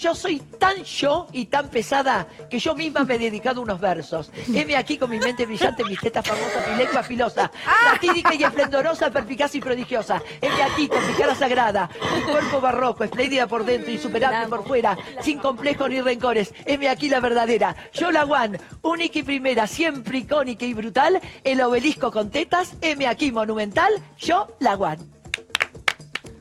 Yo 0.02 0.16
soy 0.16 0.40
tan 0.58 0.82
yo 0.82 1.28
y 1.30 1.46
tan 1.46 1.68
pesada 1.68 2.26
que 2.50 2.58
yo 2.58 2.74
misma 2.74 3.04
me 3.04 3.14
he 3.14 3.18
dedicado 3.20 3.60
unos 3.60 3.80
versos. 3.80 4.32
Heme 4.52 4.74
aquí 4.74 4.98
con 4.98 5.08
mi 5.08 5.20
mente 5.20 5.46
brillante, 5.46 5.84
mis 5.84 6.00
tetas 6.00 6.26
famosas, 6.26 6.68
mi 6.68 6.74
lengua 6.74 7.04
filosa, 7.04 7.52
latídica 7.84 8.34
y 8.34 8.42
esplendorosa, 8.42 9.12
perspicaz 9.12 9.54
y 9.54 9.60
prodigiosa. 9.60 10.20
Heme 10.40 10.60
aquí 10.60 10.88
con 10.88 11.06
mi 11.06 11.12
cara 11.12 11.36
sagrada, 11.36 11.88
mi 12.16 12.22
cuerpo 12.22 12.60
barroco, 12.60 13.04
espléndida 13.04 13.46
por 13.46 13.64
dentro, 13.64 13.92
insuperable 13.92 14.48
por 14.48 14.66
fuera, 14.66 14.98
sin 15.20 15.38
complejos 15.38 15.88
ni 15.88 16.00
rencores. 16.00 16.52
Heme 16.66 16.88
aquí 16.88 17.08
la 17.08 17.20
verdadera, 17.20 17.76
yo 17.92 18.10
la 18.10 18.24
one, 18.24 18.58
única 18.82 19.20
y 19.20 19.22
primera, 19.22 19.68
siempre 19.68 20.18
icónica 20.18 20.66
y 20.66 20.74
brutal, 20.74 21.20
el 21.44 21.60
obelisco 21.60 22.10
con 22.10 22.28
tetas, 22.28 22.74
heme 22.80 23.06
aquí 23.06 23.30
monumental, 23.30 23.92
yo 24.18 24.48
la 24.58 24.74
one. 24.74 25.21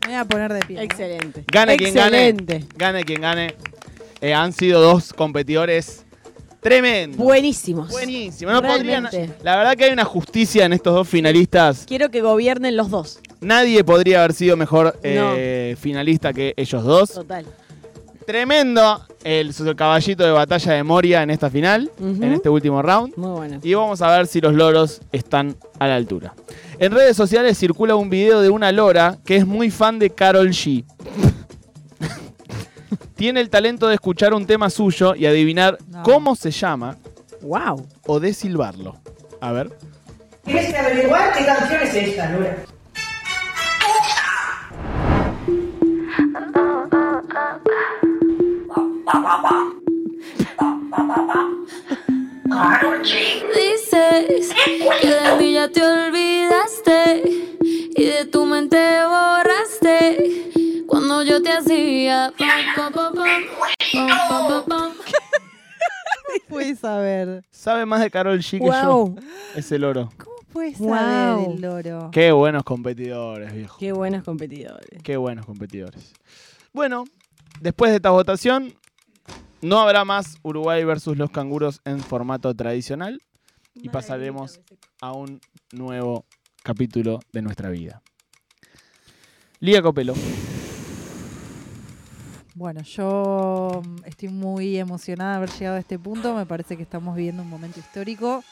Me 0.02 0.14
voy 0.14 0.16
a 0.16 0.26
poner 0.26 0.54
de 0.54 0.60
pie. 0.62 0.84
Excelente. 0.84 1.44
Gane 1.52 1.78
quien 1.78 1.94
gane. 1.94 2.28
Excelente. 2.30 2.68
Gane 2.76 3.04
quien 3.04 3.22
gane. 3.22 3.56
Eh, 4.20 4.34
han 4.34 4.54
sido 4.54 4.82
dos 4.82 5.14
competidores 5.14 6.06
tremendos. 6.62 7.18
Buenísimos. 7.18 7.90
Buenísimo. 7.90 8.52
No 8.52 8.62
podrían- 8.62 9.10
la 9.44 9.58
verdad 9.58 9.76
que 9.76 9.86
hay 9.86 9.92
una 9.92 10.06
justicia 10.06 10.66
en 10.66 10.74
estos 10.74 10.94
dos 10.94 11.08
finalistas. 11.08 11.86
Quiero 11.88 12.10
que 12.10 12.22
gobiernen 12.22 12.78
los 12.78 12.90
dos. 12.90 13.20
Nadie 13.42 13.84
podría 13.84 14.20
haber 14.20 14.34
sido 14.34 14.56
mejor 14.56 15.00
eh, 15.04 15.76
finalista 15.80 16.32
que 16.32 16.54
ellos 16.56 16.84
dos. 16.84 17.14
Total. 17.14 17.46
Tremendo 18.26 19.02
el, 19.24 19.54
caballito 19.76 20.24
de 20.24 20.32
batalla 20.32 20.74
de 20.74 20.84
Moria 20.84 21.24
en 21.24 21.32
esta 21.32 21.50
final, 21.50 21.92
en 22.00 22.24
este 22.32 22.50
último 22.50 22.82
round. 22.82 23.16
Muy 23.18 23.32
bueno. 23.32 23.60
Y 23.64 23.74
vamos 23.74 24.02
a 24.02 24.16
ver 24.16 24.28
si 24.28 24.40
los 24.40 24.54
loros 24.54 25.02
están 25.12 25.56
a 25.80 25.88
la 25.88 25.96
altura. 25.96 26.34
En 26.82 26.92
redes 26.92 27.16
sociales 27.16 27.60
circula 27.60 27.94
un 27.94 28.10
video 28.10 28.42
de 28.42 28.50
una 28.50 28.72
lora 28.72 29.20
que 29.24 29.36
es 29.36 29.46
muy 29.46 29.70
fan 29.70 30.00
de 30.00 30.10
Carol 30.10 30.50
G. 30.50 30.84
Tiene 33.16 33.40
el 33.40 33.52
talento 33.52 33.88
de 33.88 33.94
escuchar 33.94 34.34
un 34.34 34.48
tema 34.48 34.68
suyo 34.72 35.14
y 35.14 35.28
adivinar 35.28 35.78
cómo 36.04 36.36
se 36.36 36.50
llama 36.50 36.98
Wow. 37.44 37.88
o 38.08 38.20
de 38.20 38.34
silbarlo. 38.34 39.00
A 39.42 39.52
ver. 39.52 39.78
¿Quieres 40.44 40.74
averiguar 40.74 41.32
qué 41.38 41.46
canción 41.46 41.84
es 41.84 41.94
esta, 41.94 42.32
Lura? 42.32 42.58
Dices 53.54 54.54
que 55.02 55.08
de 55.08 55.36
mí 55.38 55.54
ya 55.54 55.68
te 55.70 55.82
y 57.96 58.04
de 58.06 58.26
tu 58.26 58.46
mente 58.46 58.78
borraste 59.06 60.50
cuando 60.88 61.24
yo 61.24 61.42
te 61.42 61.52
hacía 61.52 62.34
pam, 62.38 62.94
pam, 62.94 64.66
pam. 64.66 64.92
Puedes 66.50 66.80
saber. 66.80 67.44
Sabe 67.50 67.86
más 67.86 68.02
de 68.02 68.10
Carol 68.12 68.40
G 68.40 68.52
que 68.52 68.60
Wow. 68.60 69.16
yo. 69.16 69.22
Ese 69.56 69.78
loro. 69.80 70.10
Puedes 70.52 70.78
Wow. 70.80 70.90
saber 70.90 71.50
el 71.52 71.62
loro. 71.62 72.10
Qué 72.12 72.32
buenos 72.32 72.64
competidores, 72.64 73.54
viejo. 73.54 73.78
Qué 73.80 73.92
buenos 73.92 74.24
competidores. 74.24 75.02
Qué 75.04 75.18
buenos 75.18 75.46
competidores. 75.46 76.14
Bueno, 76.74 77.06
después 77.62 77.92
de 77.92 77.98
esta 77.98 78.10
votación, 78.10 78.74
no 79.62 79.80
habrá 79.80 80.04
más 80.06 80.38
Uruguay 80.44 80.84
versus 80.84 81.18
los 81.18 81.30
canguros 81.32 81.80
en 81.86 82.00
formato 82.00 82.54
tradicional 82.56 83.22
y 83.76 83.90
pasaremos 83.90 84.60
a 85.00 85.14
un 85.14 85.40
nuevo 85.72 86.26
capítulo 86.64 87.20
de 87.32 87.42
nuestra 87.42 87.70
vida. 87.70 88.02
Lía 89.60 89.82
Copelo. 89.82 90.14
Bueno, 92.56 92.82
yo 92.84 93.82
mm, 93.86 94.06
estoy 94.06 94.30
muy 94.30 94.78
emocionada 94.78 95.32
de 95.32 95.38
haber 95.38 95.50
llegado 95.52 95.78
a 95.78 95.80
este 95.80 95.98
punto. 95.98 96.36
Me 96.36 96.46
parece 96.46 96.78
que 96.78 96.84
estamos 96.84 97.16
viviendo 97.16 97.44
un 97.44 97.50
momento 97.50 97.80
histórico. 97.80 98.44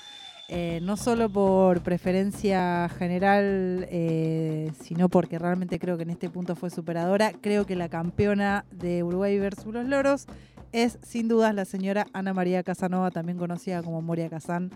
eh, 0.52 0.80
no 0.82 0.98
solo 0.98 1.30
por 1.30 1.82
preferencia 1.84 2.90
general, 2.98 3.86
eh, 3.92 4.72
sino 4.82 5.08
porque 5.08 5.38
realmente 5.38 5.78
creo 5.78 5.96
que 5.96 6.04
en 6.04 6.10
este 6.10 6.28
punto 6.30 6.56
fue 6.56 6.72
superadora. 6.72 7.34
Creo 7.40 7.68
que 7.68 7.76
la 7.76 7.88
campeona 7.88 8.66
de 8.72 9.04
Uruguay 9.04 9.38
versus 9.38 9.72
los 9.72 9.86
Loros 9.86 10.26
es 10.72 10.98
sin 11.04 11.28
dudas 11.28 11.54
la 11.54 11.66
señora 11.66 12.08
Ana 12.14 12.34
María 12.34 12.64
Casanova, 12.64 13.12
también 13.12 13.38
conocida 13.38 13.84
como 13.84 14.02
Moria 14.02 14.30
Kazán. 14.30 14.72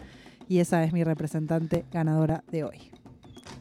y 0.48 0.60
esa 0.60 0.84
es 0.84 0.94
mi 0.94 1.04
representante 1.04 1.86
ganadora 1.92 2.44
de 2.52 2.66
hoy. 2.66 2.92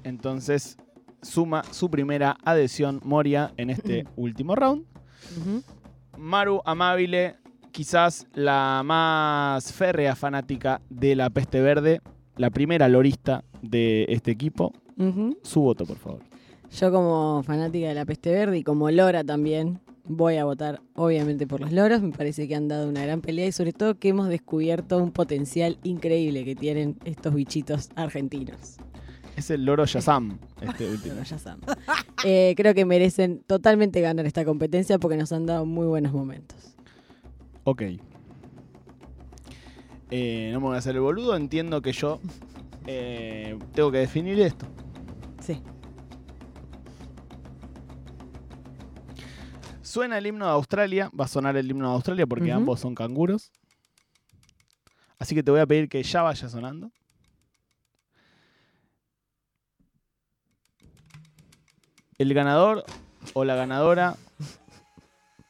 Entonces 0.05 0.77
suma 1.23 1.62
su 1.71 1.90
primera 1.90 2.37
adhesión 2.45 3.01
Moria 3.05 3.53
en 3.57 3.71
este 3.71 4.05
último 4.16 4.55
round. 4.55 4.85
Maru 6.18 6.61
Amabile, 6.64 7.37
quizás 7.71 8.27
la 8.35 8.83
más 8.85 9.73
férrea 9.73 10.14
fanática 10.14 10.81
de 10.90 11.16
la 11.16 11.31
peste 11.31 11.61
verde, 11.61 12.01
la 12.37 12.51
primera 12.51 12.88
lorista 12.88 13.45
de 13.62 14.07
este 14.09 14.31
equipo. 14.31 14.73
Su 15.42 15.62
voto, 15.62 15.85
por 15.85 15.97
favor. 15.97 16.21
Yo 16.71 16.92
como 16.92 17.42
fanática 17.42 17.88
de 17.88 17.95
la 17.95 18.05
peste 18.05 18.31
verde 18.31 18.59
y 18.59 18.62
como 18.62 18.90
Lora 18.90 19.25
también 19.25 19.81
voy 20.05 20.37
a 20.37 20.45
votar 20.45 20.81
obviamente 20.95 21.47
por 21.47 21.61
los 21.61 21.73
loros. 21.73 22.03
Me 22.03 22.12
parece 22.12 22.47
que 22.49 22.55
han 22.55 22.68
dado 22.68 22.88
una 22.88 23.03
gran 23.03 23.21
pelea 23.21 23.47
y 23.47 23.53
sobre 23.53 23.73
todo 23.73 23.99
que 23.99 24.09
hemos 24.09 24.29
descubierto 24.29 24.99
un 25.03 25.11
potencial 25.11 25.79
increíble 25.83 26.45
que 26.45 26.55
tienen 26.55 26.99
estos 27.05 27.35
bichitos 27.35 27.90
argentinos. 27.97 28.77
Es 29.42 29.50
el 29.50 29.64
loro 29.64 29.85
Yazam, 29.85 30.38
este 30.61 30.88
último. 30.88 31.16
Loro 31.16 31.26
Yazam. 31.26 31.59
Eh, 32.24 32.55
creo 32.57 32.74
que 32.74 32.85
merecen 32.85 33.42
totalmente 33.42 34.00
ganar 34.00 34.24
esta 34.24 34.44
competencia 34.44 35.00
porque 35.00 35.16
nos 35.16 35.33
han 35.33 35.46
dado 35.46 35.66
muy 35.66 35.85
buenos 35.88 36.12
momentos. 36.12 36.76
Ok. 37.64 37.83
Eh, 40.12 40.50
no 40.52 40.61
me 40.61 40.66
voy 40.66 40.76
a 40.76 40.78
hacer 40.78 40.94
el 40.94 41.00
boludo, 41.00 41.35
entiendo 41.35 41.83
que 41.83 41.90
yo 41.90 42.20
eh, 42.87 43.59
tengo 43.74 43.90
que 43.90 43.98
definir 43.98 44.38
esto. 44.40 44.64
Sí. 45.40 45.61
Suena 49.83 50.18
el 50.18 50.26
himno 50.28 50.44
de 50.46 50.52
Australia, 50.52 51.11
va 51.18 51.24
a 51.24 51.28
sonar 51.28 51.57
el 51.57 51.68
himno 51.68 51.88
de 51.88 51.94
Australia 51.94 52.28
porque 52.28 52.52
ambos 52.52 52.78
son 52.78 52.94
canguros. 52.94 53.50
Así 55.18 55.35
que 55.35 55.42
te 55.42 55.50
voy 55.50 55.59
a 55.59 55.66
pedir 55.66 55.88
que 55.88 56.00
ya 56.00 56.22
vaya 56.22 56.48
sonando. 56.48 56.92
El 62.22 62.35
ganador 62.35 62.85
o 63.32 63.44
la 63.44 63.56
ganadora 63.56 64.14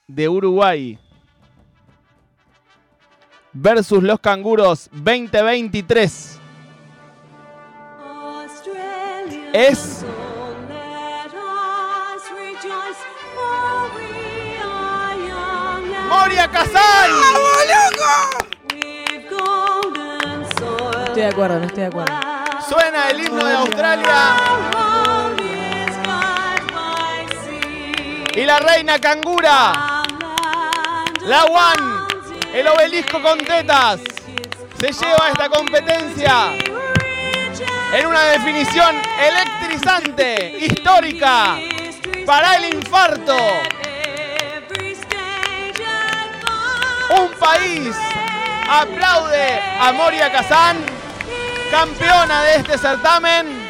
de 0.06 0.26
Uruguay 0.26 0.98
versus 3.52 4.02
los 4.02 4.18
canguros 4.20 4.88
2023 4.90 6.40
es 9.52 10.02
Moria 16.08 16.48
Kazan. 16.50 17.10
Estoy 21.04 21.22
de 21.22 21.26
acuerdo, 21.26 21.58
no 21.58 21.66
estoy 21.66 21.80
de 21.82 21.86
acuerdo. 21.88 22.14
Suena 22.66 23.10
el 23.10 23.26
himno 23.26 23.44
de 23.44 23.52
Australia. 23.56 24.81
Y 28.34 28.46
la 28.46 28.58
reina 28.58 28.98
cangura. 28.98 30.02
La 31.26 31.44
One. 31.44 32.06
El 32.54 32.66
obelisco 32.66 33.20
con 33.20 33.38
tetas. 33.38 34.00
Se 34.80 34.90
lleva 34.90 35.28
esta 35.28 35.50
competencia. 35.50 36.52
En 37.92 38.06
una 38.06 38.22
definición 38.24 38.96
electrizante, 39.20 40.56
histórica, 40.60 41.58
para 42.24 42.56
el 42.56 42.74
infarto. 42.74 43.36
Un 47.10 47.28
país 47.38 47.94
aplaude 48.66 49.60
a 49.78 49.92
Moria 49.92 50.32
Kazan, 50.32 50.78
campeona 51.70 52.42
de 52.44 52.56
este 52.56 52.78
certamen. 52.78 53.68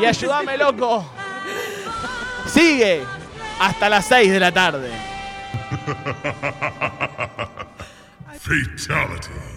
Y 0.00 0.06
ayúdame, 0.06 0.56
loco. 0.56 1.19
Sigue 2.52 3.04
hasta 3.60 3.88
las 3.88 4.06
6 4.06 4.32
de 4.32 4.40
la 4.40 4.52
tarde. 4.52 4.90
Fatality. 8.40 9.49